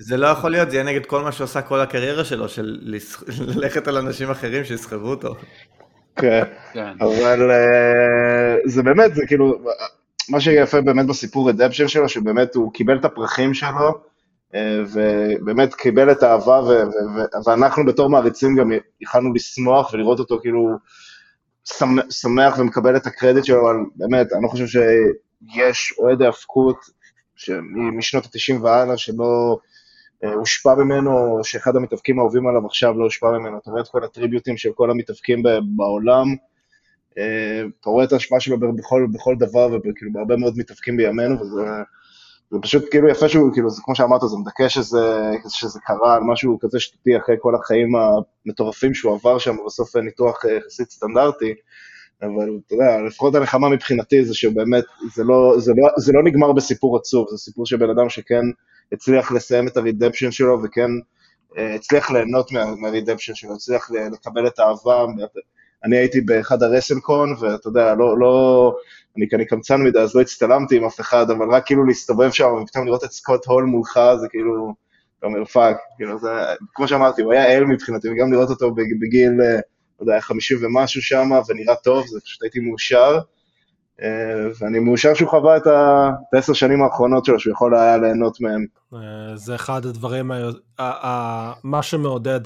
זה 0.00 0.16
לא 0.16 0.26
יכול 0.26 0.50
להיות, 0.50 0.70
זה 0.70 0.76
יהיה 0.76 0.84
נגד 0.84 1.06
כל 1.06 1.22
מה 1.22 1.32
שהוא 1.32 1.44
עשה 1.44 1.62
כל 1.62 1.80
הקריירה 1.80 2.24
שלו, 2.24 2.48
של 2.48 2.78
ללכת 3.54 3.88
על 3.88 3.96
אנשים 3.96 4.30
אחרים 4.30 4.64
שיסחבו 4.64 5.08
אותו. 5.10 5.34
כן, 6.16 6.42
כן. 6.72 6.92
אבל 7.00 7.50
אה, 7.50 8.56
זה 8.66 8.82
באמת, 8.82 9.14
זה 9.14 9.22
כאילו, 9.26 9.58
מה 10.28 10.40
שיפה 10.40 10.80
באמת 10.80 11.06
בסיפור 11.06 11.48
רדפשן 11.48 11.88
שלו, 11.88 12.08
שבאמת 12.08 12.54
הוא 12.54 12.72
קיבל 12.72 12.96
את 12.98 13.04
הפרחים 13.04 13.54
שלו, 13.54 14.00
אה, 14.54 14.80
ובאמת 14.92 15.74
קיבל 15.74 16.10
את 16.12 16.22
האהבה, 16.22 16.60
ואנחנו 17.46 17.86
בתור 17.86 18.10
מעריצים 18.10 18.56
גם 18.56 18.70
יכלנו 19.00 19.34
לשמוח 19.34 19.92
ולראות 19.92 20.18
אותו 20.18 20.38
כאילו 20.42 20.68
שמח- 22.10 22.58
ומקבל 22.58 22.96
את 22.96 23.06
הקרדיט 23.06 23.44
שלו, 23.44 23.60
אבל 23.70 23.76
באמת, 23.96 24.32
אני 24.32 24.42
לא 24.42 24.48
חושב 24.48 24.66
שיש 24.66 25.94
אוהד 25.98 26.22
ההאבקות 26.22 26.76
שמ- 27.36 27.98
משנות 27.98 28.24
ה-90 28.24 28.62
והלאה 28.62 28.96
שלא 28.96 29.58
הושפע 30.24 30.74
ממנו, 30.74 31.40
שאחד 31.42 31.76
המתאבקים 31.76 32.18
האהובים 32.18 32.46
עליו 32.46 32.66
עכשיו 32.66 32.98
לא 32.98 33.04
הושפע 33.04 33.38
ממנו. 33.38 33.58
אתה 33.58 33.70
רואה 33.70 33.82
את 33.82 33.88
כל 33.88 34.04
הטריביוטים 34.04 34.56
של 34.56 34.70
כל 34.74 34.90
המתאבקים 34.90 35.42
בעולם, 35.76 36.26
אה, 37.18 37.62
אתה 37.80 37.90
רואה 37.90 38.04
את 38.04 38.12
ההשפעה 38.12 38.40
שלו 38.40 38.74
בכל, 38.76 39.06
בכל 39.12 39.34
דבר, 39.38 39.68
וכאילו 39.76 40.12
בהרבה 40.12 40.36
מאוד 40.36 40.54
מתאבקים 40.58 40.96
בימינו, 40.96 41.40
וזה 41.40 41.62
זה 42.50 42.58
פשוט 42.62 42.84
כאילו 42.90 43.08
יפה 43.08 43.28
שהוא, 43.28 43.52
כאילו, 43.52 43.70
זה 43.70 43.82
כמו 43.84 43.96
שאמרת, 43.96 44.20
זה 44.20 44.36
מדכא 44.36 44.68
שזה, 44.68 45.32
שזה 45.48 45.80
קרה 45.80 46.14
על 46.14 46.22
משהו 46.22 46.58
כזה 46.60 46.80
שטותי 46.80 47.16
אחרי 47.16 47.36
כל 47.40 47.54
החיים 47.54 47.92
המטורפים 47.96 48.94
שהוא 48.94 49.14
עבר 49.14 49.38
שם, 49.38 49.58
ובסוף 49.58 49.96
ניתוח 49.96 50.44
אה, 50.44 50.56
יחסית 50.56 50.90
סטנדרטי, 50.90 51.54
אבל 52.22 52.58
אתה 52.66 52.74
יודע, 52.74 53.00
לפחות 53.06 53.34
הנחמה 53.34 53.68
מבחינתי 53.68 54.24
זה 54.24 54.34
שבאמת, 54.34 54.84
זה 55.14 55.24
לא, 55.24 55.54
זה, 55.58 55.72
לא, 55.76 55.88
זה 55.98 56.12
לא 56.12 56.22
נגמר 56.22 56.52
בסיפור 56.52 56.96
עצוב, 56.96 57.26
זה 57.30 57.36
סיפור 57.38 57.66
של 57.66 57.76
בן 57.76 57.90
אדם 57.90 58.08
שכן 58.08 58.42
הצליח 58.92 59.32
לסיים 59.32 59.68
את 59.68 59.76
ה 59.76 59.81
redemption 59.81 60.30
שלו, 60.30 60.58
וכן 60.62 60.90
אה, 61.58 61.74
הצליח 61.74 62.10
ליהנות 62.10 62.52
מה- 62.52 62.74
מה 62.74 62.84
redemption 62.84 63.34
שלו, 63.34 63.54
הצליח 63.54 63.90
לקבל 64.12 64.46
את 64.46 64.58
האהבה. 64.58 65.04
אני 65.84 65.96
הייתי 65.96 66.20
באחד 66.20 66.62
הרסלקון, 66.62 67.34
ואתה 67.40 67.68
יודע, 67.68 67.94
לא, 67.94 68.18
לא, 68.18 68.74
אני 69.16 69.26
אני 69.32 69.46
קמצן 69.46 69.82
מדי, 69.82 69.98
אז 69.98 70.14
לא 70.14 70.20
הצטלמתי 70.20 70.76
עם 70.76 70.84
אף 70.84 71.00
אחד, 71.00 71.30
אבל 71.30 71.50
רק 71.54 71.66
כאילו 71.66 71.84
להסתובב 71.84 72.30
שם, 72.30 72.46
ופתאום 72.62 72.86
לראות 72.86 73.04
את 73.04 73.10
סקוט 73.10 73.46
הול 73.46 73.64
מולך, 73.64 74.00
זה 74.20 74.28
כאילו, 74.28 74.74
אתה 75.18 75.26
אומר, 75.26 75.44
fuck, 75.44 75.76
כאילו, 75.96 76.18
זה, 76.18 76.28
כמו 76.74 76.88
שאמרתי, 76.88 77.22
הוא 77.22 77.32
היה 77.32 77.46
אל 77.56 77.64
מבחינתי, 77.64 78.08
וגם 78.08 78.32
לראות 78.32 78.50
אותו 78.50 78.74
בג- 78.74 79.00
בגיל, 79.00 79.40
אה, 79.42 79.60
לא 80.00 80.12
יודע, 80.12 80.20
50 80.20 80.58
ומשהו 80.62 81.02
שם, 81.02 81.30
ונראה 81.48 81.74
טוב, 81.76 82.06
זה 82.06 82.20
פשוט 82.20 82.42
הייתי 82.42 82.60
מאושר. 82.60 83.18
אה, 84.02 84.48
ואני 84.60 84.78
מאושר 84.78 85.14
שהוא 85.14 85.30
חווה 85.30 85.56
את 85.56 85.62
העשר 86.32 86.52
שנים 86.52 86.82
האחרונות 86.82 87.24
שלו, 87.24 87.40
שהוא 87.40 87.52
יכול 87.52 87.74
היה 87.74 87.96
ליהנות 87.96 88.40
מהם. 88.40 88.66
אה, 88.94 89.36
זה 89.36 89.54
אחד 89.54 89.86
הדברים, 89.86 90.30
מה 91.64 91.82
שמעודד, 91.82 92.40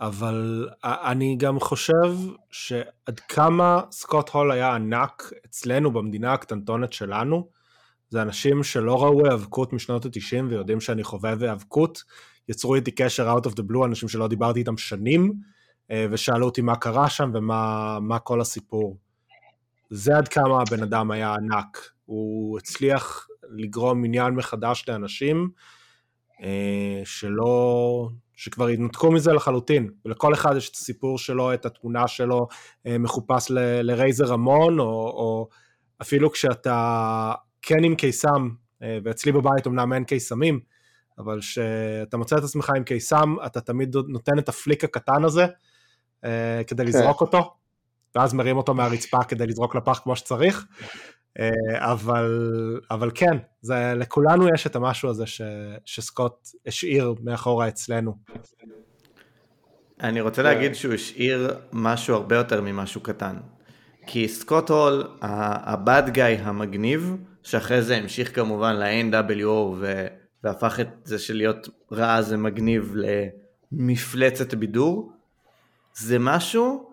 אבל 0.00 0.68
אני 0.84 1.36
גם 1.38 1.60
חושב 1.60 2.12
שעד 2.50 3.20
כמה 3.28 3.80
סקוט 3.90 4.28
הול 4.28 4.52
היה 4.52 4.74
ענק 4.74 5.32
אצלנו 5.46 5.90
במדינה 5.90 6.32
הקטנטונת 6.32 6.92
שלנו, 6.92 7.48
זה 8.08 8.22
אנשים 8.22 8.62
שלא 8.62 9.02
ראו 9.02 9.26
היאבקות 9.26 9.72
משנות 9.72 10.04
ה-90 10.04 10.44
ויודעים 10.48 10.80
שאני 10.80 11.04
חובב 11.04 11.42
היאבקות, 11.42 12.02
יצרו 12.48 12.74
איתי 12.74 12.90
קשר 12.90 13.36
out 13.36 13.46
of 13.46 13.50
the 13.50 13.62
blue, 13.70 13.84
אנשים 13.84 14.08
שלא 14.08 14.28
דיברתי 14.28 14.58
איתם 14.58 14.76
שנים, 14.76 15.32
ושאלו 15.92 16.46
אותי 16.46 16.62
מה 16.62 16.76
קרה 16.76 17.10
שם 17.10 17.30
ומה 17.34 17.98
מה 18.00 18.18
כל 18.18 18.40
הסיפור. 18.40 18.96
זה 19.90 20.16
עד 20.16 20.28
כמה 20.28 20.60
הבן 20.60 20.82
אדם 20.82 21.10
היה 21.10 21.34
ענק. 21.34 21.90
הוא 22.04 22.58
הצליח 22.58 23.28
לגרום 23.50 24.04
עניין 24.04 24.34
מחדש 24.34 24.84
לאנשים 24.88 25.50
אה, 26.42 27.02
שלא, 27.04 28.08
שכבר 28.36 28.66
התנתקו 28.66 29.12
מזה 29.12 29.32
לחלוטין. 29.32 29.90
ולכל 30.04 30.34
אחד 30.34 30.56
יש 30.56 30.70
את 30.70 30.74
הסיפור 30.74 31.18
שלו, 31.18 31.54
את 31.54 31.66
התמונה 31.66 32.08
שלו 32.08 32.48
אה, 32.86 32.98
מחופש 32.98 33.50
ל- 33.50 33.80
לרייזר 33.82 34.24
רמון, 34.24 34.78
או, 34.78 34.84
או 34.86 35.48
אפילו 36.02 36.30
כשאתה 36.30 37.32
כן 37.62 37.84
עם 37.84 37.94
קיסם, 37.94 38.48
אה, 38.82 38.98
ואצלי 39.04 39.32
בבית 39.32 39.66
אמנם 39.66 39.92
אין 39.92 40.04
קיסמים, 40.04 40.60
אבל 41.18 41.40
כשאתה 41.40 42.16
מוצא 42.16 42.36
את 42.36 42.42
עצמך 42.42 42.72
עם 42.76 42.84
קיסם, 42.84 43.34
אתה 43.46 43.60
תמיד 43.60 43.96
נותן 44.08 44.38
את 44.38 44.48
הפליק 44.48 44.84
הקטן 44.84 45.24
הזה 45.24 45.46
אה, 46.26 46.64
כדי 46.66 46.84
לזרוק 46.84 47.20
אותו, 47.20 47.54
ואז 48.14 48.34
מרים 48.34 48.56
אותו 48.56 48.74
מהרצפה 48.74 49.24
כדי 49.24 49.46
לזרוק 49.46 49.74
לפח 49.74 50.00
כמו 50.02 50.16
שצריך. 50.16 50.66
אה, 51.38 51.50
אבל, 51.92 52.80
אבל 52.90 53.10
כן, 53.14 53.36
זה, 53.62 53.92
לכולנו 53.96 54.48
יש 54.54 54.66
את 54.66 54.76
המשהו 54.76 55.10
הזה 55.10 55.26
ש, 55.26 55.42
שסקוט 55.84 56.48
השאיר 56.66 57.14
מאחורה 57.22 57.68
אצלנו. 57.68 58.16
אני 60.00 60.20
רוצה 60.20 60.42
להגיד 60.42 60.74
שהוא 60.74 60.94
השאיר 60.94 61.56
משהו 61.72 62.14
הרבה 62.14 62.36
יותר 62.36 62.60
ממשהו 62.60 63.00
קטן. 63.00 63.36
כי 64.06 64.28
סקוט 64.28 64.70
הול, 64.70 65.08
ה 65.22 65.44
bad 65.44 66.10
guy 66.10 66.34
המגניב, 66.34 67.16
שאחרי 67.42 67.82
זה 67.82 67.96
המשיך 67.96 68.34
כמובן 68.34 68.76
ל-NWO 68.76 69.74
ו... 69.78 70.06
והפך 70.44 70.80
את 70.80 70.88
זה 71.04 71.18
של 71.18 71.36
להיות 71.36 71.68
רע 71.92 72.22
זה 72.22 72.36
מגניב 72.36 72.94
למפלצת 73.72 74.54
בידור, 74.54 75.12
זה 75.98 76.18
משהו 76.18 76.90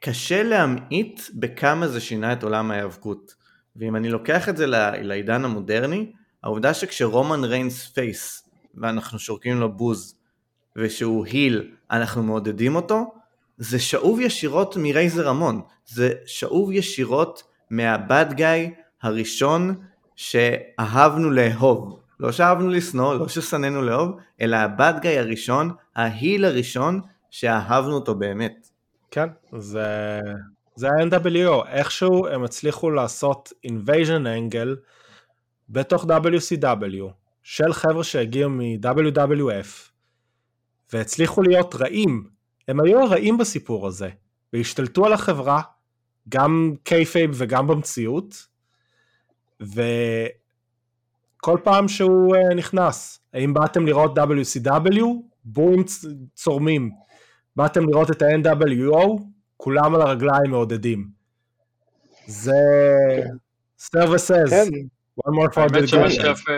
קשה 0.00 0.42
להמעיט 0.42 1.20
בכמה 1.34 1.88
זה 1.88 2.00
שינה 2.00 2.32
את 2.32 2.42
עולם 2.42 2.70
ההיאבקות. 2.70 3.34
ואם 3.76 3.96
אני 3.96 4.08
לוקח 4.08 4.48
את 4.48 4.56
זה 4.56 4.66
לעידן 5.02 5.44
המודרני, 5.44 6.12
העובדה 6.42 6.74
שכשרומן 6.74 7.44
ריינס 7.44 7.86
face 7.86 8.48
ואנחנו 8.74 9.18
שורקים 9.18 9.60
לו 9.60 9.72
בוז 9.72 10.14
ושהוא 10.76 11.26
heel, 11.26 11.70
אנחנו 11.90 12.22
מעודדים 12.22 12.76
אותו, 12.76 13.14
זה 13.58 13.78
שאוב 13.78 14.20
ישירות 14.20 14.76
מרייזר 14.76 15.28
המון, 15.28 15.60
זה 15.86 16.12
שאוב 16.26 16.72
ישירות 16.72 17.42
מהבאד 17.70 18.32
גאי 18.34 18.74
הראשון 19.02 19.74
שאהבנו 20.16 21.30
לאהוב. 21.30 22.00
לא 22.20 22.32
שאהבנו 22.32 22.68
לשנוא, 22.68 23.14
לא 23.14 23.28
ששנאנו 23.28 23.82
לאהוב, 23.82 24.16
אלא 24.40 24.56
הבאד 24.56 25.00
גאי 25.00 25.18
הראשון, 25.18 25.70
ההיל 25.96 26.44
הראשון 26.44 27.00
שאהבנו 27.30 27.94
אותו 27.94 28.14
באמת. 28.14 28.68
כן, 29.10 29.28
זה, 29.58 30.20
זה 30.74 30.88
ה-NWO, 30.88 31.66
איכשהו 31.68 32.26
הם 32.26 32.44
הצליחו 32.44 32.90
לעשות 32.90 33.52
invasion 33.66 34.24
angle 34.24 34.76
בתוך 35.68 36.04
WCW 36.04 37.12
של 37.42 37.72
חבר'ה 37.72 38.04
שהגיעו 38.04 38.50
מ-WWF 38.50 39.90
והצליחו 40.92 41.42
להיות 41.42 41.74
רעים, 41.74 42.28
הם 42.68 42.80
היו 42.80 43.00
הרעים 43.00 43.38
בסיפור 43.38 43.86
הזה 43.86 44.08
והשתלטו 44.52 45.06
על 45.06 45.12
החברה, 45.12 45.62
גם 46.28 46.74
קייפייב 46.82 47.30
וגם 47.34 47.66
במציאות 47.66 48.46
וכל 49.60 49.78
פעם 51.64 51.88
שהוא 51.88 52.36
uh, 52.36 52.54
נכנס, 52.54 53.20
האם 53.34 53.54
באתם 53.54 53.86
לראות 53.86 54.18
WCW? 54.18 55.04
בואים 55.44 55.84
צורמים. 56.34 56.90
באתם 57.58 57.88
לראות 57.88 58.10
את 58.10 58.22
ה-NWO, 58.22 59.20
כולם 59.56 59.94
על 59.94 60.00
הרגליים 60.02 60.50
מעודדים. 60.50 61.08
זה 62.26 62.52
services, 63.80 64.50
כן. 64.50 64.68
one 65.20 65.32
more 65.32 65.52
for 65.52 65.56
the 65.56 65.60
האמת 65.60 65.88
שמה 65.88 66.06
good. 66.06 66.10
שיפה, 66.10 66.52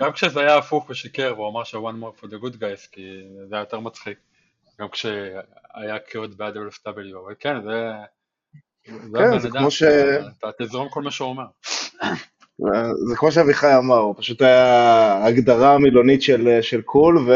גם 0.00 0.12
כשזה 0.12 0.40
היה 0.40 0.56
הפוך 0.56 0.90
ושיקר 0.90 1.34
והוא 1.36 1.48
אמר 1.48 1.64
ש-one 1.64 1.76
more 1.76 2.20
for 2.20 2.26
the 2.26 2.44
good 2.44 2.54
guys, 2.54 2.88
כי 2.92 3.02
זה 3.48 3.54
היה 3.54 3.62
יותר 3.62 3.80
מצחיק, 3.80 4.18
גם 4.80 4.88
כשהיה 4.88 5.98
קריאות 6.08 6.36
בעד 6.36 6.54
LFW, 6.56 6.88
אבל 7.24 7.34
כן, 7.38 7.62
זה... 7.62 7.92
זה 9.12 9.18
כן, 9.18 9.38
זה 9.38 9.48
כמו 9.50 9.70
ש- 9.70 9.82
אתה 9.82 10.48
אתה 10.50 10.64
תזרום 10.64 10.88
כל 10.88 11.02
מה 11.02 11.10
שהוא 11.10 11.28
אומר. 11.28 11.44
זה 13.08 13.16
כמו 13.16 13.32
שאביחי 13.32 13.76
אמר, 13.76 13.98
הוא 13.98 14.14
פשוט 14.18 14.42
היה 14.42 15.24
הגדרה 15.26 15.78
מילונית 15.78 16.22
של, 16.22 16.58
של 16.62 16.82
קול, 16.82 17.26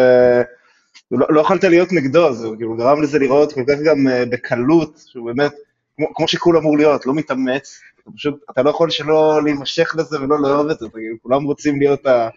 ולא 1.10 1.26
לא 1.30 1.40
יכולת 1.40 1.64
להיות 1.64 1.92
נגדו, 1.92 2.32
זה 2.32 2.48
כאילו 2.56 2.76
גרם 2.76 3.02
לזה 3.02 3.18
לראות 3.18 3.52
כל 3.52 3.62
כך 3.68 3.78
גם 3.84 4.08
אה, 4.08 4.24
בקלות, 4.26 5.04
שהוא 5.06 5.26
באמת, 5.26 5.52
כמו, 5.96 6.14
כמו 6.14 6.28
שקול 6.28 6.56
אמור 6.56 6.76
להיות, 6.76 7.06
לא 7.06 7.14
מתאמץ, 7.14 7.80
אתה 8.02 8.10
פשוט, 8.16 8.34
אתה 8.50 8.62
לא 8.62 8.70
יכול 8.70 8.90
שלא 8.90 9.40
להימשך 9.44 9.94
לזה 9.98 10.20
ולא 10.20 10.42
לאהוב 10.42 10.70
את 10.70 10.78
זה, 10.78 10.86
כאילו, 10.88 11.16
כולם 11.22 11.44
רוצים 11.44 11.78
להיות 11.78 12.06
ה... 12.06 12.28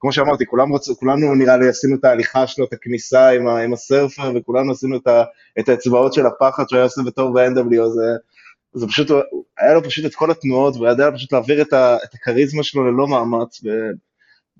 כמו 0.00 0.12
שאמרתי, 0.12 0.46
כולם 0.46 0.70
רוצ, 0.70 0.90
כולנו 0.90 1.34
נראה 1.34 1.56
לי 1.56 1.68
עשינו 1.68 1.96
את 1.96 2.04
ההליכה 2.04 2.46
שלו, 2.46 2.64
את 2.64 2.72
הכניסה 2.72 3.28
עם, 3.28 3.48
ה, 3.48 3.58
עם 3.58 3.72
הסרפר, 3.72 4.32
וכולנו 4.34 4.72
עשינו 4.72 4.96
את, 4.96 5.06
ה, 5.06 5.24
את 5.58 5.68
האצבעות 5.68 6.12
של 6.12 6.26
הפחד 6.26 6.68
שהוא 6.68 6.76
היה 6.76 6.84
עושה 6.84 7.02
בתור 7.06 7.32
ב-NW, 7.32 7.86
זה, 7.88 8.16
זה 8.72 8.86
פשוט, 8.86 9.10
היה 9.58 9.74
לו 9.74 9.84
פשוט 9.84 10.06
את 10.06 10.14
כל 10.14 10.30
התנועות, 10.30 10.76
והוא 10.76 10.88
ידע 10.88 11.10
פשוט 11.14 11.32
להעביר 11.32 11.62
את, 11.62 11.72
ה, 11.72 11.96
את 12.04 12.14
הכריזמה 12.14 12.62
שלו 12.62 12.84
ללא 12.84 13.08
מאמץ, 13.08 13.60
ובאמת 13.64 13.96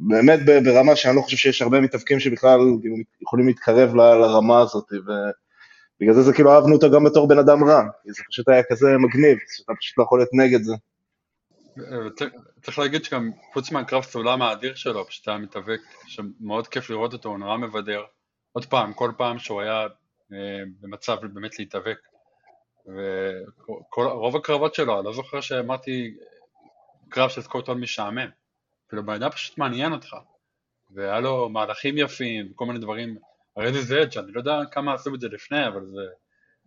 ב- 0.00 0.64
ברמה 0.64 0.96
שאני 0.96 1.16
לא 1.16 1.20
חושב 1.20 1.36
שיש 1.36 1.62
הרבה 1.62 1.80
מתאבקים 1.80 2.20
שבכלל 2.20 2.58
כאילו, 2.80 2.96
יכולים 3.22 3.46
להתקרב 3.46 3.94
לרמה 3.94 4.60
הזאת, 4.60 4.92
ובגלל 4.92 6.14
זה 6.14 6.22
זה 6.22 6.32
כאילו 6.32 6.52
אהבנו 6.52 6.74
אותו 6.74 6.90
גם 6.90 7.04
בתור 7.04 7.28
בן 7.28 7.38
אדם 7.38 7.64
רע, 7.64 7.82
כי 8.02 8.12
זה 8.12 8.22
פשוט 8.28 8.48
היה 8.48 8.62
כזה 8.70 8.86
מגניב, 8.98 9.38
שאתה 9.56 9.72
פשוט 9.80 9.98
לא 9.98 10.02
יכול 10.02 10.18
להיות 10.18 10.30
נגד 10.32 10.62
זה. 10.62 10.74
צריך 12.62 12.78
להגיד 12.78 13.04
שגם 13.04 13.30
חוץ 13.52 13.70
מהקרב 13.70 14.02
סולם 14.02 14.42
האדיר 14.42 14.74
שלו, 14.74 15.06
פשוט 15.06 15.28
היה 15.28 15.38
מתאבק, 15.38 15.80
שמאוד 16.06 16.68
כיף 16.68 16.90
לראות 16.90 17.12
אותו, 17.12 17.28
הוא 17.28 17.38
נורא 17.38 17.56
מבדר. 17.56 18.02
עוד 18.52 18.64
פעם, 18.64 18.92
כל 18.92 19.12
פעם 19.16 19.38
שהוא 19.38 19.60
היה 19.60 19.86
אה, 20.32 20.62
במצב 20.80 21.16
באמת 21.32 21.58
להתאבק. 21.58 21.98
ורוב 23.96 24.36
הקרבות 24.36 24.74
שלו, 24.74 24.98
אני 24.98 25.06
לא 25.06 25.12
זוכר 25.12 25.40
שאמרתי 25.40 26.14
קרב 27.08 27.30
של 27.30 27.42
סקוטון 27.42 27.80
משעמם. 27.80 28.28
כאילו 28.92 29.06
בן 29.06 29.12
אדם 29.14 29.30
פשוט 29.30 29.58
מעניין 29.58 29.92
אותך. 29.92 30.16
והיה 30.90 31.20
לו 31.20 31.48
מהלכים 31.48 31.98
יפים, 31.98 32.48
וכל 32.52 32.66
מיני 32.66 32.78
דברים. 32.78 33.16
הרי 33.56 33.72
זה 33.72 33.80
זד, 33.82 34.12
שאני 34.12 34.32
לא 34.32 34.40
יודע 34.40 34.60
כמה 34.72 34.94
עשו 34.94 35.14
את 35.14 35.20
זה 35.20 35.28
לפני, 35.28 35.66
אבל 35.66 35.86
זה, 35.86 36.02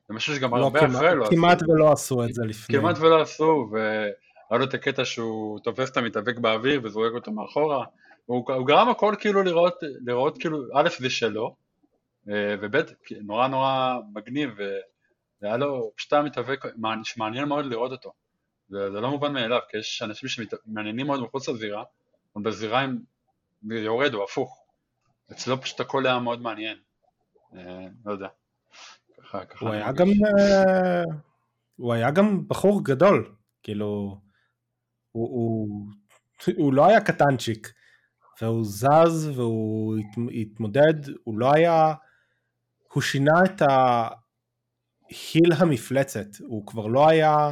זה 0.07 0.13
משהו 0.13 0.35
שגם 0.35 0.55
לא, 0.55 0.63
הרבה 0.63 0.79
כמעט- 0.79 0.95
אחרי 0.95 1.15
לא 1.15 1.23
עשו. 1.23 1.35
כמעט 1.35 1.61
ולא 1.63 1.91
עשו 1.91 2.23
את 2.23 2.33
זה 2.33 2.43
לפני. 2.45 2.77
כמעט 2.79 2.97
ולא 2.99 3.21
עשו, 3.21 3.69
והיה 3.71 4.11
לו 4.51 4.63
את 4.63 4.73
הקטע 4.73 5.05
שהוא 5.05 5.59
תופס 5.59 5.91
את 5.91 5.97
המתאבק 5.97 6.37
באוויר 6.37 6.81
וזורק 6.83 7.11
אותו 7.13 7.31
מאחורה. 7.31 7.85
הוא, 8.25 8.53
הוא 8.53 8.67
גרם 8.67 8.89
הכל 8.89 9.15
כאילו 9.19 9.43
לראות, 9.43 9.73
לראות 10.05 10.37
כאילו, 10.37 10.63
א' 10.73 10.89
זה 10.99 11.09
שלו, 11.09 11.55
אה, 12.29 12.55
וב' 12.61 12.75
נורא 13.21 13.47
נורא 13.47 13.95
מגניב, 14.13 14.49
והיה 15.41 15.57
לו 15.57 15.91
פשוט 15.95 16.13
היה 16.13 16.21
מתאבק 16.21 16.65
מעניין- 16.75 17.03
שמעניין 17.03 17.45
מאוד 17.47 17.65
לראות 17.65 17.91
אותו. 17.91 18.11
זה, 18.69 18.91
זה 18.91 19.01
לא 19.01 19.09
מובן 19.09 19.33
מאליו, 19.33 19.59
כי 19.69 19.77
יש 19.77 20.01
אנשים 20.01 20.29
שמעניינים 20.29 21.07
מאוד 21.07 21.21
מחוץ 21.21 21.49
לזירה, 21.49 21.83
בזירה 22.43 22.81
הם 22.81 22.99
יורד 23.63 24.13
או 24.13 24.23
הפוך. 24.23 24.65
אצלו 25.31 25.61
פשוט 25.61 25.79
הכל 25.79 26.05
היה 26.05 26.19
מאוד 26.19 26.41
מעניין. 26.41 26.77
אה, 27.55 27.87
לא 28.05 28.11
יודע. 28.11 28.27
הוא 29.59 29.69
היה. 29.69 29.91
גם, 29.91 30.07
אה, 30.07 31.03
הוא 31.75 31.93
היה 31.93 32.11
גם 32.11 32.47
בחור 32.47 32.83
גדול, 32.83 33.35
כאילו, 33.63 34.19
הוא, 35.11 35.29
הוא, 35.29 35.87
הוא 36.57 36.73
לא 36.73 36.85
היה 36.85 37.01
קטנצ'יק, 37.01 37.73
והוא 38.41 38.63
זז 38.65 39.31
והוא 39.35 39.97
הת- 39.97 40.29
התמודד, 40.41 40.93
הוא 41.23 41.39
לא 41.39 41.51
היה, 41.55 41.93
הוא 42.93 43.01
שינה 43.03 43.39
את 43.45 43.61
ההיל 43.61 45.53
המפלצת, 45.57 46.27
הוא 46.47 46.67
כבר 46.67 46.87
לא 46.87 47.09
היה, 47.09 47.51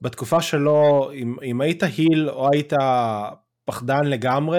בתקופה 0.00 0.42
שלו, 0.42 1.10
אם, 1.12 1.36
אם 1.42 1.60
היית 1.60 1.82
היל 1.82 2.30
או 2.30 2.48
היית 2.52 2.72
פחדן 3.66 4.04
לגמרי, 4.04 4.58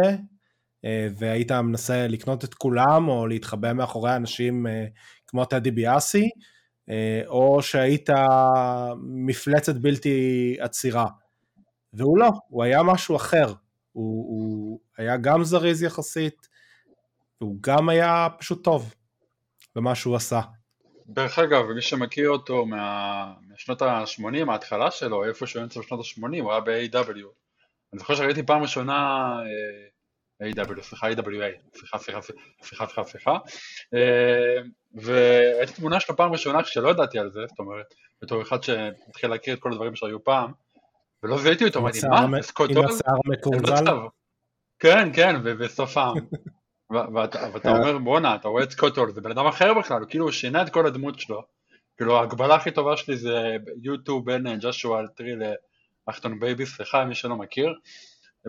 אה, 0.85 1.07
והיית 1.17 1.51
מנסה 1.51 2.07
לקנות 2.07 2.43
את 2.43 2.53
כולם, 2.53 3.07
או 3.07 3.27
להתחבא 3.27 3.73
מאחורי 3.73 4.15
אנשים 4.15 4.67
אה, 4.67 4.85
כמו 5.27 5.45
טדי 5.45 5.71
ביאסי, 5.71 6.29
אה, 6.89 7.21
או 7.27 7.61
שהיית 7.61 8.09
מפלצת 9.03 9.75
בלתי 9.75 10.57
עצירה. 10.59 11.05
והוא 11.93 12.17
לא, 12.17 12.29
הוא 12.47 12.63
היה 12.63 12.83
משהו 12.83 13.15
אחר. 13.15 13.45
הוא, 13.91 14.25
הוא 14.29 14.79
היה 14.97 15.17
גם 15.17 15.43
זריז 15.43 15.83
יחסית, 15.83 16.47
והוא 17.41 17.57
גם 17.61 17.89
היה 17.89 18.27
פשוט 18.39 18.63
טוב 18.63 18.93
במה 19.75 19.95
שהוא 19.95 20.15
עשה. 20.15 20.41
דרך 21.07 21.39
אגב, 21.39 21.65
מי 21.75 21.81
שמכיר 21.81 22.29
אותו 22.29 22.65
מה... 22.65 23.33
משנות 23.53 23.81
ה-80, 23.81 24.51
ההתחלה 24.51 24.91
שלו, 24.91 25.25
איפשהו 25.25 25.61
אמצע 25.61 25.79
שנות 25.87 25.99
ה-80, 25.99 26.41
הוא 26.41 26.51
היה 26.51 26.61
ב-AW. 26.61 27.46
אני 27.93 27.99
זוכר 27.99 28.15
שראיתי 28.15 28.43
פעם 28.43 28.61
ראשונה 28.61 29.27
אה, 30.41 30.49
AW, 30.49 30.81
סליחה, 30.81 31.11
AWA, 31.11 31.77
סליחה, 31.77 31.97
סליחה, 31.97 32.21
סליחה, 32.21 32.85
סליחה, 32.85 33.03
סליחה, 33.03 33.37
אה, 33.93 34.61
וראיתי 34.93 35.73
תמונה 35.73 35.99
שלו 35.99 36.15
פעם 36.15 36.31
ראשונה 36.31 36.63
כשלא 36.63 36.89
ידעתי 36.89 37.19
על 37.19 37.31
זה, 37.31 37.39
זאת 37.47 37.59
אומרת, 37.59 37.93
בתור 38.21 38.41
אחד 38.41 38.63
שהתחיל 38.63 39.29
להכיר 39.29 39.53
את 39.53 39.59
כל 39.59 39.71
הדברים 39.71 39.95
שהיו 39.95 40.23
פעם, 40.23 40.51
ולא 41.23 41.37
זיהיתי 41.37 41.65
אותו, 41.65 41.79
אמרתי, 41.79 41.99
מה, 42.09 42.19
עם? 42.19 42.35
השיער. 42.85 43.95
מצב. 43.97 43.97
כן, 44.79 45.09
כן, 45.13 45.35
ובסוף 45.43 45.97
העם. 45.97 46.15
ואתה 47.13 47.77
אומר 47.77 47.97
בואנה, 47.97 48.35
אתה 48.35 48.47
רואה 48.47 48.63
את 48.63 48.71
סקוט 48.71 48.97
הול, 48.97 49.11
זה 49.11 49.21
בן 49.21 49.31
אדם 49.31 49.45
אחר 49.45 49.73
בכלל, 49.73 50.05
כאילו 50.09 50.25
הוא 50.25 50.31
שינה 50.31 50.61
את 50.61 50.69
כל 50.69 50.87
הדמות 50.87 51.19
שלו. 51.19 51.43
כאילו 51.97 52.17
ההגבלה 52.17 52.55
הכי 52.55 52.71
טובה 52.71 52.97
שלי 52.97 53.17
זה 53.17 53.57
U2 53.83 54.25
בין 54.25 54.47
אה, 54.47 54.55
ג'שua 54.55 55.21
טרי 56.07 56.13
לאחטון 56.13 56.39
בייבי, 56.39 56.65
סליחה 56.65 57.05
מי 57.05 57.15
שלא 57.15 57.35
מכיר. 57.35 57.73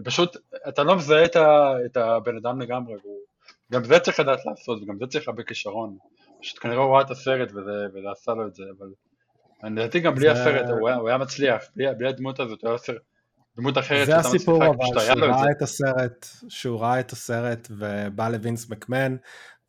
פשוט, 0.05 0.37
אתה 0.69 0.83
לא 0.83 0.97
מזהה 0.97 1.25
את, 1.25 1.37
ה, 1.37 1.73
את 1.87 1.97
הבן 1.97 2.37
אדם 2.37 2.61
לגמרי, 2.61 2.95
והוא, 3.03 3.19
גם 3.73 3.85
זה 3.85 3.99
צריך 4.01 4.21
לדעת 4.21 4.39
לעשות, 4.47 4.83
וגם 4.83 4.99
זה 5.01 5.07
צריך 5.07 5.29
הרבה 5.29 5.43
כישרון. 5.43 5.97
פשוט 6.43 6.59
כנראה 6.59 6.83
הוא 6.83 6.95
ראה 6.95 7.03
את 7.03 7.11
הסרט 7.11 7.49
וזה, 7.51 7.87
וזה 7.95 8.11
עשה 8.13 8.33
לו 8.33 8.47
את 8.47 8.55
זה, 8.55 8.63
אבל 8.79 8.87
לדעתי 9.73 10.01
גם 10.01 10.15
בלי 10.15 10.25
זה- 10.27 10.33
הסרט 10.33 10.67
הוא 10.71 10.89
היה, 10.89 10.97
הוא 10.99 11.09
היה 11.09 11.19
מצליח, 11.19 11.63
בלי, 11.77 11.87
בלי 11.99 12.09
הדמות 12.09 12.41
הזאת, 12.41 12.63
הוא 12.63 12.69
היה 12.69 12.73
עושה 12.73 12.93
דמות 13.57 13.79
אחרת 13.79 14.07
זה 14.07 14.17
הסיפור 14.17 14.67
אבל, 14.67 14.75
שהוא 15.01 15.15
לו 15.15 15.27
את. 15.27 15.31
ראה 15.31 15.51
את 15.57 15.63
הסרט, 15.63 16.27
שהוא 16.49 16.81
ראה 16.81 17.01
את 17.01 17.13
הסרט 17.13 17.69
ובא 17.71 18.29
לווינס 18.29 18.71
מקמן 18.71 19.17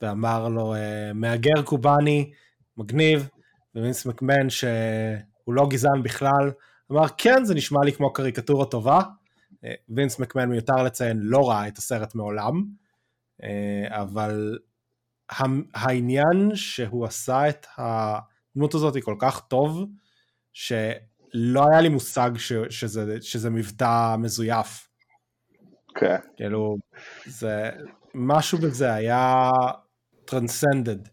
ואמר 0.02 0.48
לו 0.50 0.74
אה, 0.76 1.12
מהגר 1.14 1.62
קובאני, 1.66 2.32
מגניב, 2.78 3.30
ווינס 3.76 4.06
מקמן 4.06 4.50
שהוא 4.50 5.54
לא 5.54 5.68
גזען 5.70 6.04
בכלל, 6.04 6.52
אמר 6.92 7.06
כן 7.18 7.44
זה 7.44 7.56
נשמע 7.56 7.80
לי 7.86 7.92
כמו 7.92 8.14
קריקטורה 8.14 8.66
טובה, 8.66 9.02
אה, 9.66 9.74
וינס 9.90 10.20
מקמן 10.20 10.50
מיותר 10.50 10.84
לציין 10.84 11.20
לא 11.22 11.50
ראה 11.50 11.68
את 11.68 11.78
הסרט 11.78 12.16
מעולם, 12.16 12.64
אה, 13.44 14.02
אבל 14.02 14.60
העניין 15.74 16.52
שהוא 16.56 17.06
עשה 17.06 17.50
את 17.50 17.68
הדמות 17.78 18.74
הזאת 18.74 18.94
כל 19.04 19.16
כך 19.20 19.42
טוב, 19.48 19.86
שלא 20.54 21.66
היה 21.72 21.82
לי 21.82 21.90
מושג 21.90 22.32
ש, 22.38 22.54
שזה, 22.70 23.18
שזה 23.22 23.50
מבטא 23.50 24.16
מזויף. 24.16 24.90
כן. 25.96 26.16
כאילו, 26.38 26.78
זה, 27.26 27.70
משהו 28.16 28.58
בזה 28.58 28.94
היה 28.94 29.50
טרנסנדד. 30.26 31.08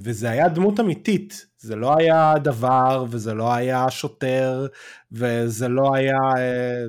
וזה 0.00 0.30
היה 0.30 0.48
דמות 0.48 0.80
אמיתית, 0.80 1.46
זה 1.58 1.76
לא 1.76 1.94
היה 1.98 2.34
דבר, 2.42 3.04
וזה 3.10 3.34
לא 3.34 3.52
היה 3.52 3.90
שוטר, 3.90 4.66
וזה 5.12 5.68
לא 5.68 5.94
היה 5.94 6.18
אה, 6.36 6.84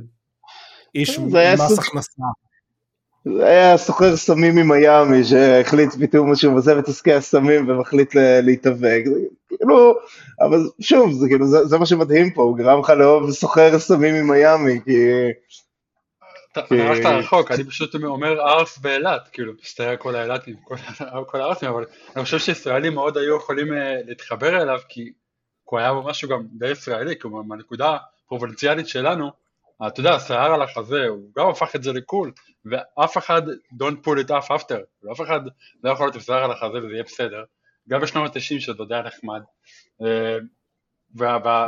איש 0.96 1.20
מס 1.20 1.80
הכנסה. 1.80 2.24
זה 3.26 3.46
היה 3.46 3.78
סוחר 3.78 4.18
סמים 4.18 4.56
ממיאמי 4.56 5.24
שהחליט 5.24 5.90
פתאום 6.02 6.36
שהוא 6.36 6.56
עוזב 6.56 6.78
את 6.78 6.88
עסקי 6.88 7.14
הסמים 7.14 7.70
ומחליט 7.70 8.16
להתאבק. 8.16 9.04
כאילו, 9.48 9.96
אבל 10.42 10.70
שוב, 10.80 11.12
זה 11.12 11.28
כאילו, 11.28 11.48
זה, 11.48 11.66
זה 11.66 11.78
מה 11.78 11.86
שמדהים 11.86 12.32
פה, 12.32 12.42
הוא 12.42 12.58
גרם 12.58 12.80
לך 12.80 12.90
לאהוב 12.90 13.32
סוחר 13.32 13.80
סמים 13.80 14.16
ממיאמי, 14.16 14.80
כי... 14.86 14.92
אתה 16.52 16.76
הלכת 16.76 17.06
רחוק, 17.06 17.52
אני 17.52 17.64
פשוט 17.64 17.96
אומר 17.96 18.42
ארס 18.42 18.78
באילת, 18.78 19.30
כאילו, 19.32 19.54
מסתכל 19.62 19.96
כל 19.98 20.16
האילתים, 20.16 20.56
כל- 20.64 20.76
כל 21.28 21.42
הארסים, 21.42 21.70
אבל 21.70 21.86
אני 22.16 22.24
חושב 22.24 22.40
שישראלים 22.40 22.94
מאוד 22.94 23.18
היו 23.18 23.38
יכולים 23.38 23.74
אה, 23.74 23.96
להתחבר 24.08 24.62
אליו, 24.62 24.80
כי 24.90 25.12
הוא 25.64 25.80
היה 25.80 25.94
משהו 25.94 26.30
גם 26.30 26.44
די 26.52 26.70
ישראלי, 26.70 27.20
כלומר, 27.20 27.42
מהנקודה 27.42 27.98
הפרובינציאלית 28.26 28.88
שלנו, 28.88 29.32
אתה 29.88 30.00
יודע, 30.00 30.16
השיער 30.16 30.54
על 30.54 30.62
החזה, 30.62 31.08
הוא 31.08 31.30
גם 31.38 31.48
הפך 31.48 31.76
את 31.76 31.84
זה 31.84 31.94
לקול, 31.94 32.32
ואף 32.66 33.18
אחד 33.18 33.42
don't 33.74 34.06
pull 34.06 34.26
it 34.26 34.30
off 34.30 34.48
after, 34.60 35.10
אף 35.12 35.22
אחד 35.22 35.40
לא 35.84 35.92
יכול 35.92 36.06
להיות 36.06 36.16
עם 36.16 36.22
שיער 36.22 36.44
על 36.44 36.52
החזה 36.52 36.78
וזה 36.78 36.94
יהיה 36.94 37.04
בסדר, 37.04 37.44
גם 37.90 38.02
בשנות 38.02 38.36
ה-90 38.36 38.40
שזה 38.40 38.74
עוד 38.78 38.92
היה 38.94 39.02
נחמד. 39.02 39.42
אה, 40.02 40.38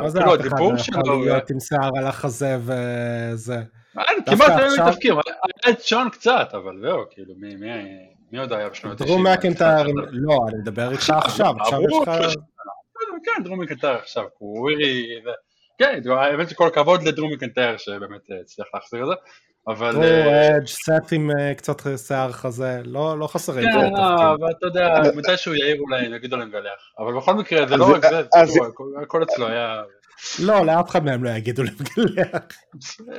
מה 0.02 0.08
זה 0.08 0.18
כאילו 0.18 0.34
אף 0.74 0.88
אחד 0.88 1.06
לא 1.06 1.12
יכול 1.12 1.24
להיות 1.24 1.50
עם 1.50 1.60
שיער 1.60 1.90
על 1.98 2.06
החזה 2.06 2.56
וזה? 2.60 3.56
דווקא 3.94 4.13
כמעט 4.26 4.50
היו 4.58 4.66
עכשיו- 4.66 4.86
מתאבקים, 4.86 5.14
היה 5.14 5.74
את 5.74 5.82
שון 5.82 6.10
קצת, 6.10 6.48
אבל 6.52 6.80
זהו, 6.82 7.04
כאילו, 7.10 7.34
מי- 7.38 8.38
עוד 8.38 8.52
היה 8.52 8.68
בשנות 8.68 9.00
ה-90? 9.00 9.06
דרום 9.06 9.26
מקנטייר, 9.26 9.86
לא, 10.10 10.38
אני 10.48 10.58
מדבר 10.58 10.92
איתך 10.92 11.10
עכשיו, 11.24 11.54
עכשיו 11.60 11.80
יש 11.82 11.92
לך... 12.02 12.10
כן, 13.24 13.42
דרום 13.44 13.60
מקנטייר 13.60 13.92
עכשיו, 13.92 14.24
הוא 14.38 14.60
ווירי, 14.60 15.06
ו- 15.26 15.30
כן, 15.78 16.00
האמת 16.10 16.48
שכל 16.48 16.66
הכבוד 16.66 17.02
לדרום 17.02 17.32
מקנטייר 17.32 17.76
שבאמת 17.76 18.30
אה, 18.30 18.36
הצליח 18.40 18.66
להחזיר 18.74 19.02
את 19.02 19.08
זה, 19.08 19.14
אבל... 19.68 19.92
דרו, 19.92 20.02
אה, 20.02 20.56
אדג', 20.56 20.66
סט 20.66 21.12
עם 21.12 21.30
אה, 21.38 21.54
קצת 21.54 21.76
שיער 22.06 22.32
חזה, 22.32 22.80
לא 22.84 23.18
לא 23.18 23.26
חסרים. 23.26 23.64
כן, 23.64 23.90
תפקיד. 23.90 23.98
אבל 23.98 24.50
אתה 24.58 24.66
יודע, 24.66 25.00
מתישהו 25.16 25.54
יעיר 25.54 25.80
אולי, 25.80 26.06
יגידו 26.16 26.36
להם 26.36 26.50
גלח, 26.50 26.92
אבל 26.98 27.16
בכל 27.16 27.34
מקרה 27.34 27.66
זה 27.66 27.76
לא 27.76 27.94
רק 27.94 28.02
זה, 28.10 28.22
הכל 29.02 29.22
אצלו 29.22 29.46
היה... 29.46 29.82
לא, 30.42 30.66
לאף 30.66 30.90
אחד 30.90 31.04
מהם 31.04 31.24
לא 31.24 31.30
יגידו 31.30 31.62
למגלח. 31.68 32.42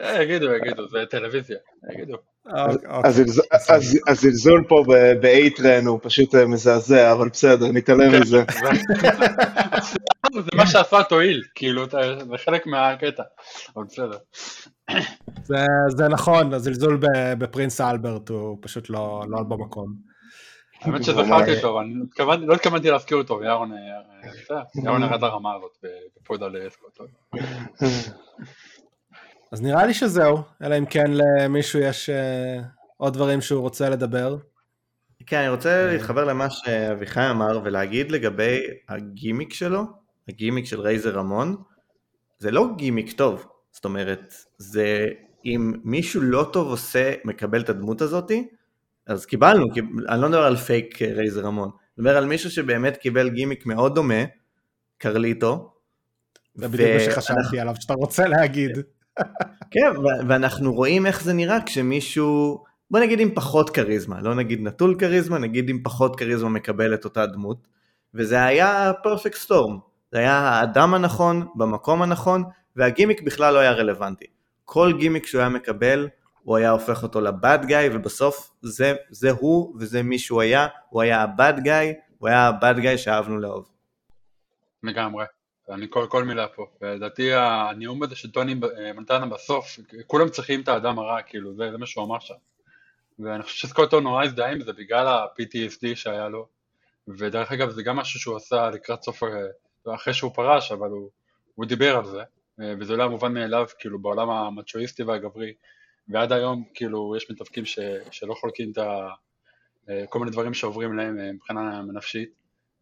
אה, 0.04 0.24
יגידו, 0.24 0.54
יגידו, 0.56 0.88
זה 0.88 0.98
טלוויזיה, 1.10 1.58
יגידו. 1.94 2.18
אוקיי. 2.46 2.90
הזלזול- 3.04 3.46
הז- 3.70 4.00
הזלזול 4.08 4.64
פה 4.68 4.84
ב-A-Train 5.22 5.88
הוא 5.88 6.00
פשוט 6.04 6.36
אה, 6.36 6.46
מזעזע, 6.46 7.12
אבל 7.12 7.30
בסדר, 7.30 7.72
נתעלם 7.72 8.12
כן. 8.12 8.20
מזה. 8.22 8.44
זה 10.34 10.50
מה 10.58 10.68
שעשה 10.68 11.04
תועיל, 11.04 11.44
כאילו, 11.56 11.86
זה 11.90 11.98
חלק 12.46 12.68
מהקטע, 12.68 13.24
אבל 13.76 13.84
בסדר. 13.86 14.18
זה- 15.44 15.66
זה 15.98 16.08
נכון, 16.08 16.54
הזלזול 16.54 16.98
ב- 16.98 17.34
בפרינס 17.40 17.82
אלברט 17.82 18.30
הוא 18.30 18.58
פשוט 18.62 18.90
לא 18.90 19.24
לא 19.30 19.44
במקום. 19.44 20.15
האמת 20.86 21.04
שזכרתי 21.04 21.56
אותו, 21.56 21.80
אבל 22.20 22.34
אני 22.34 22.48
לא 22.48 22.54
התכוונתי 22.54 22.90
להזכיר 22.90 23.18
אותו, 23.18 23.44
ירון, 23.44 23.72
אה, 23.72 23.78
אה, 24.92 25.08
ירד 25.08 25.22
לרמה 25.22 25.56
הזאת 25.56 25.86
בפוד 26.22 26.44
על 26.44 26.56
סקוט. 26.70 27.00
אז 29.52 29.62
נראה 29.62 29.86
לי 29.86 29.94
שזהו, 29.94 30.38
אלא 30.64 30.78
אם 30.78 30.86
כן 30.86 31.06
למישהו 31.08 31.80
יש 31.80 32.10
uh, 32.10 32.64
עוד 32.98 33.14
דברים 33.14 33.42
שהוא 33.42 33.62
רוצה 33.62 33.90
לדבר. 33.90 34.38
כן, 35.28 35.40
אני 35.40 35.50
רוצה 35.50 35.92
להתחבר 35.92 36.26
למה 36.26 36.50
שאביחי 36.50 37.30
אמר 37.30 37.60
ולהגיד 37.64 38.12
לגבי 38.12 38.60
הגימיק 38.90 39.54
שלו, 39.54 39.84
הגימיק 40.30 40.66
של 40.66 40.82
רייזר 40.82 41.18
רמון, 41.18 41.56
זה 42.38 42.52
לא 42.52 42.68
גימיק 42.78 43.12
טוב, 43.12 43.48
זאת 43.72 43.86
אומרת, 43.86 44.34
זה 44.58 45.08
אם 45.46 45.74
מישהו 45.84 46.22
לא 46.22 46.50
טוב 46.54 46.68
עושה, 46.68 47.14
מקבל 47.26 47.62
את 47.62 47.70
הדמות 47.70 48.02
הזאתי, 48.02 48.48
אז 49.08 49.26
קיבלנו, 49.26 49.66
אני 50.10 50.22
לא 50.22 50.30
מדבר 50.30 50.44
על 50.44 50.56
פייק 50.56 51.02
רייזר 51.02 51.42
רמון, 51.42 51.70
אני 51.70 52.04
מדבר 52.04 52.18
על 52.18 52.26
מישהו 52.26 52.52
שבאמת 52.52 52.98
קיבל 52.98 53.30
גימיק 53.30 53.66
מאוד 53.66 53.96
דומה, 53.96 54.24
קרליטו. 54.98 55.72
זה 56.56 56.68
בדיוק 56.68 56.90
מה 56.94 57.00
שחשבתי 57.00 57.60
עליו, 57.60 57.74
שאתה 57.80 57.94
רוצה 57.94 58.28
להגיד. 58.28 58.72
כן, 59.72 59.92
ואנחנו 60.28 60.74
רואים 60.74 61.06
איך 61.06 61.24
זה 61.24 61.34
נראה 61.34 61.58
כשמישהו, 61.66 62.64
בוא 62.92 63.00
נגיד 63.00 63.20
עם 63.20 63.36
פחות 63.36 63.70
כריזמה, 63.70 64.22
לא 64.22 64.36
נגיד 64.36 64.62
נטול 64.62 64.96
כריזמה, 65.00 65.38
נגיד 65.38 65.70
עם 65.70 65.80
פחות 65.84 66.16
כריזמה 66.16 66.50
מקבל 66.50 66.94
את 66.94 67.06
אותה 67.06 67.26
דמות, 67.26 67.68
וזה 68.14 68.44
היה 68.44 68.92
perfect 69.04 69.36
storm, 69.36 69.78
זה 70.12 70.18
היה 70.18 70.40
האדם 70.40 70.94
הנכון, 70.94 71.48
במקום 71.56 72.02
הנכון, 72.02 72.44
והגימיק 72.76 73.22
בכלל 73.22 73.54
לא 73.54 73.60
היה 73.60 73.72
רלוונטי. 73.72 74.26
כל 74.66 74.94
גימיק 75.00 75.26
שהוא 75.26 75.40
היה 75.42 75.50
מקבל, 75.50 76.08
הוא 76.46 76.58
היה 76.58 76.72
הופך 76.72 77.04
אותו 77.04 77.22
לבאד 77.22 77.66
גאי, 77.66 77.90
ובסוף 77.94 78.52
זה, 78.62 78.94
זה 79.10 79.32
הוא 79.32 79.76
וזה 79.80 80.04
מי 80.04 80.20
שהוא 80.20 80.42
היה, 80.42 80.68
הוא 80.90 81.02
היה 81.02 81.22
הבאד 81.22 81.60
גאי, 81.64 81.94
הוא 82.18 82.30
היה 82.30 82.48
הבאד 82.48 82.80
גאי 82.80 82.98
שאהבנו 82.98 83.40
לאהוב. 83.40 83.70
לגמרי. 84.84 85.26
אני 85.70 85.88
כל, 85.90 86.08
כל 86.10 86.24
מילה 86.24 86.48
פה, 86.48 86.66
ולדעתי 86.82 87.34
הנאום 87.34 88.04
הזה 88.04 88.16
של 88.16 88.32
טוני 88.32 88.56
מנטנה 88.96 89.26
בסוף, 89.26 89.80
כולם 90.08 90.30
צריכים 90.30 90.62
את 90.62 90.68
האדם 90.68 91.00
הרע, 91.00 91.22
כאילו, 91.22 91.56
זה, 91.56 91.72
זה 91.72 91.78
מה 91.78 91.86
שהוא 91.86 92.06
אמר 92.06 92.20
שם. 92.20 92.34
ואני 93.20 93.44
חושב 93.44 93.68
שסקוטו 93.68 94.00
נורא 94.00 94.24
הזדהה 94.24 94.52
עם 94.52 94.62
זה 94.62 94.74
בגלל 94.74 95.08
ה-PTSD 95.08 95.96
שהיה 95.96 96.30
לו, 96.30 96.48
ודרך 97.08 97.52
אגב 97.52 97.70
זה 97.70 97.84
גם 97.84 97.96
משהו 97.96 98.20
שהוא 98.20 98.36
עשה 98.36 98.70
לקראת 98.70 99.04
סוף, 99.04 99.24
אה, 99.24 99.96
אחרי 99.96 100.14
שהוא 100.14 100.32
פרש, 100.34 100.72
אבל 100.72 100.90
הוא, 100.90 101.10
הוא 101.56 101.66
דיבר 101.66 101.98
על 101.98 102.06
זה, 102.06 102.24
אה, 102.62 102.74
וזה 102.80 102.96
לא 102.96 103.04
היה 103.04 103.10
מובן 103.10 103.34
מאליו, 103.34 103.66
כאילו, 103.80 104.00
בעולם 104.00 104.30
המצ'ואיסטי 104.30 105.04
והגברי, 105.04 105.54
ועד 106.10 106.32
היום, 106.32 106.64
כאילו, 106.74 107.16
יש 107.18 107.32
מתאבקים 107.32 107.66
ש, 107.66 107.80
שלא 108.12 108.34
חולקים 108.34 108.72
את 108.72 108.78
ה... 108.78 109.10
אה, 109.90 110.04
כל 110.10 110.20
מיני 110.20 110.32
דברים 110.32 110.54
שעוברים 110.54 110.98
להם 110.98 111.36
מבחינה 111.36 111.82
נפשית. 111.94 112.30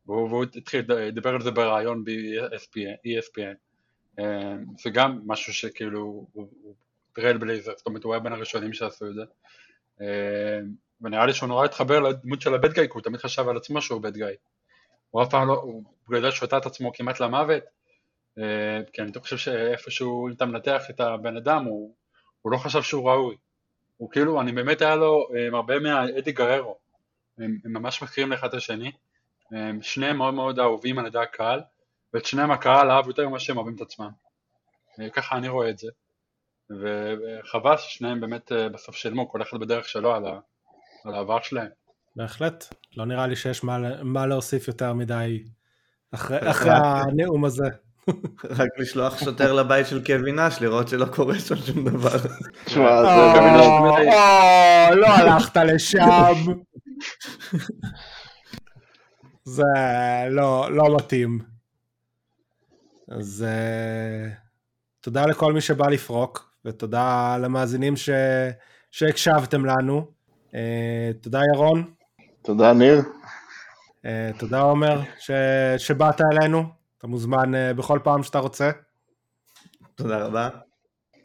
והוא 0.05 0.45
התחיל 0.55 0.86
לדבר 0.93 1.29
על 1.29 1.41
זה 1.41 1.51
בריאיון 1.51 2.03
ב-ESPN, 2.03 3.55
אה, 4.19 4.55
זה 4.83 4.89
גם 4.89 5.19
משהו 5.25 5.53
שכאילו 5.53 6.27
הוא 6.33 6.75
trailblazer, 7.13 7.73
זאת 7.77 7.88
אומרת 7.88 8.03
הוא 8.03 8.13
היה 8.13 8.19
בין 8.19 8.33
הראשונים 8.33 8.73
שעשו 8.73 9.07
את 9.07 9.13
זה, 9.13 9.21
אה, 10.01 10.59
ונראה 11.01 11.25
לי 11.25 11.33
שהוא 11.33 11.49
נורא 11.49 11.65
התחבר 11.65 11.99
לדמות 11.99 12.41
של 12.41 12.53
ה 12.54 12.59
bad 12.59 12.73
guy, 12.73 12.88
כי 12.88 12.93
הוא 12.93 13.01
תמיד 13.01 13.19
חשב 13.19 13.49
על 13.49 13.57
עצמו 13.57 13.81
שהוא 13.81 14.01
bad 14.02 14.17
guy, 14.17 14.36
הוא 15.09 15.23
אף 15.23 15.29
פעם 15.29 15.47
לא, 15.47 15.53
הוא 15.53 15.83
בגלל 16.09 16.31
שותה 16.31 16.57
את 16.57 16.65
עצמו 16.65 16.93
כמעט 16.93 17.19
למוות, 17.19 17.63
אה, 18.38 18.79
כי 18.93 19.01
אני 19.01 19.12
חושב 19.19 19.38
שאיפשהו 19.38 20.27
אם 20.27 20.33
אתה 20.33 20.45
מנתח 20.45 20.83
את 20.89 20.99
הבן 20.99 21.38
אדם 21.38 21.63
הוא, 21.63 21.95
הוא 22.43 22.51
לא 22.51 22.58
חשב 22.58 22.82
שהוא 22.82 23.10
ראוי, 23.10 23.36
הוא 23.97 24.12
כאילו, 24.12 24.41
אני 24.41 24.51
באמת 24.51 24.82
היה 24.82 24.95
לו 24.95 25.27
הרבה 25.53 25.79
מהאדי 25.79 26.32
גררו, 26.32 26.77
הם, 27.38 27.58
הם 27.65 27.73
ממש 27.73 28.03
מכירים 28.03 28.32
לאחד 28.32 28.47
את 28.47 28.53
השני, 28.53 28.91
שניהם 29.82 30.17
מאוד 30.17 30.34
מאוד 30.34 30.60
אהובים 30.60 30.99
על 30.99 31.06
ידי 31.06 31.19
הקהל, 31.19 31.62
ואת 32.13 32.25
שניהם 32.25 32.51
הקהל 32.51 32.91
אהב 32.91 33.08
יותר 33.08 33.29
ממה 33.29 33.39
שהם 33.39 33.58
אוהבים 33.58 33.75
את 33.75 33.82
עצמם. 33.82 34.10
אה, 34.99 35.10
ככה 35.10 35.38
אני 35.38 35.47
רואה 35.47 35.69
את 35.69 35.77
זה. 35.77 35.88
וחבל 36.69 37.77
ששניהם 37.77 38.21
באמת 38.21 38.51
אה, 38.51 38.69
בסוף 38.69 38.95
שילמו, 38.95 39.29
כל 39.29 39.41
אחד 39.41 39.60
בדרך 39.60 39.88
שלו 39.89 40.15
על, 40.15 40.25
ה... 40.27 40.39
על 41.06 41.13
העבר 41.13 41.41
שלהם. 41.41 41.69
בהחלט, 42.15 42.73
לא 42.97 43.06
נראה 43.06 43.27
לי 43.27 43.36
שיש 43.36 43.63
מה, 43.63 44.03
מה 44.03 44.25
להוסיף 44.25 44.67
יותר 44.67 44.93
מדי 44.93 45.43
אחרי, 46.12 46.51
אחרי 46.51 46.71
הנאום 46.73 47.45
הזה. 47.45 47.69
רק 48.50 48.70
לשלוח 48.78 49.20
שוטר 49.20 49.54
לבית 49.54 49.88
של 49.88 50.06
קווין 50.06 50.39
אש, 50.39 50.62
לראות 50.62 50.88
שלא 50.88 51.06
קורה 51.06 51.39
שם 51.39 51.56
שום 51.56 51.89
דבר. 51.89 52.18
תשמע, 52.66 53.02
זה 53.04 53.39
גם... 53.39 53.56
לא 54.96 55.08
הלכת 55.08 55.58
לשם. 55.58 56.34
זה 59.44 59.63
לא, 60.30 60.72
לא 60.72 60.96
מתאים. 60.96 61.39
אז 63.12 63.46
uh, 63.48 64.34
תודה 65.02 65.26
לכל 65.26 65.54
מי 65.54 65.62
שבא 65.62 65.89
לפרוק, 65.89 66.54
ותודה 66.66 67.38
למאזינים 67.38 67.96
ש... 67.96 68.10
שהקשבתם 68.92 69.66
לנו. 69.66 70.08
Uh, 70.48 70.54
תודה 71.22 71.39
ירון. 71.54 71.94
תודה 72.42 72.74
ניר. 72.74 73.00
Uh, 73.00 74.39
תודה 74.39 74.62
עומר 74.62 75.02
ש... 75.20 75.32
שבאת 75.78 76.22
אלינו, 76.22 76.83
אתה 77.04 77.10
מוזמן 77.10 77.54
uh, 77.54 77.74
בכל 77.74 78.00
פעם 78.04 78.24
שאתה 78.24 78.39
רוצה. 78.39 78.72
תודה 79.96 80.26
רבה. 80.26 80.50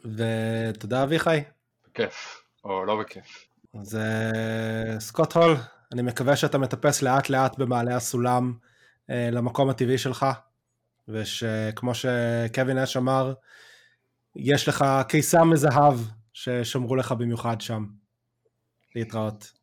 ותודה 0.05 1.03
אביחי. 1.03 1.43
בכיף, 1.87 2.43
או 2.63 2.85
לא 2.85 2.99
בכיף. 2.99 3.47
אז 3.73 3.97
uh, 3.97 4.99
סקוט 4.99 5.33
הול, 5.33 5.55
אני 5.93 6.01
מקווה 6.01 6.35
שאתה 6.35 6.57
מטפס 6.57 7.01
לאט 7.01 7.29
לאט 7.29 7.57
במעלה 7.57 7.95
הסולם 7.95 8.53
אה, 9.09 9.29
למקום 9.31 9.69
הטבעי 9.69 9.97
שלך, 9.97 10.25
ושכמו 11.07 11.91
שקווין 11.93 12.77
אש 12.77 12.97
אמר, 12.97 13.33
יש 14.35 14.67
לך 14.67 14.85
קיסם 15.07 15.49
מזהב 15.49 15.99
ששמרו 16.33 16.95
לך 16.95 17.11
במיוחד 17.11 17.61
שם. 17.61 17.85
להתראות. 18.95 19.58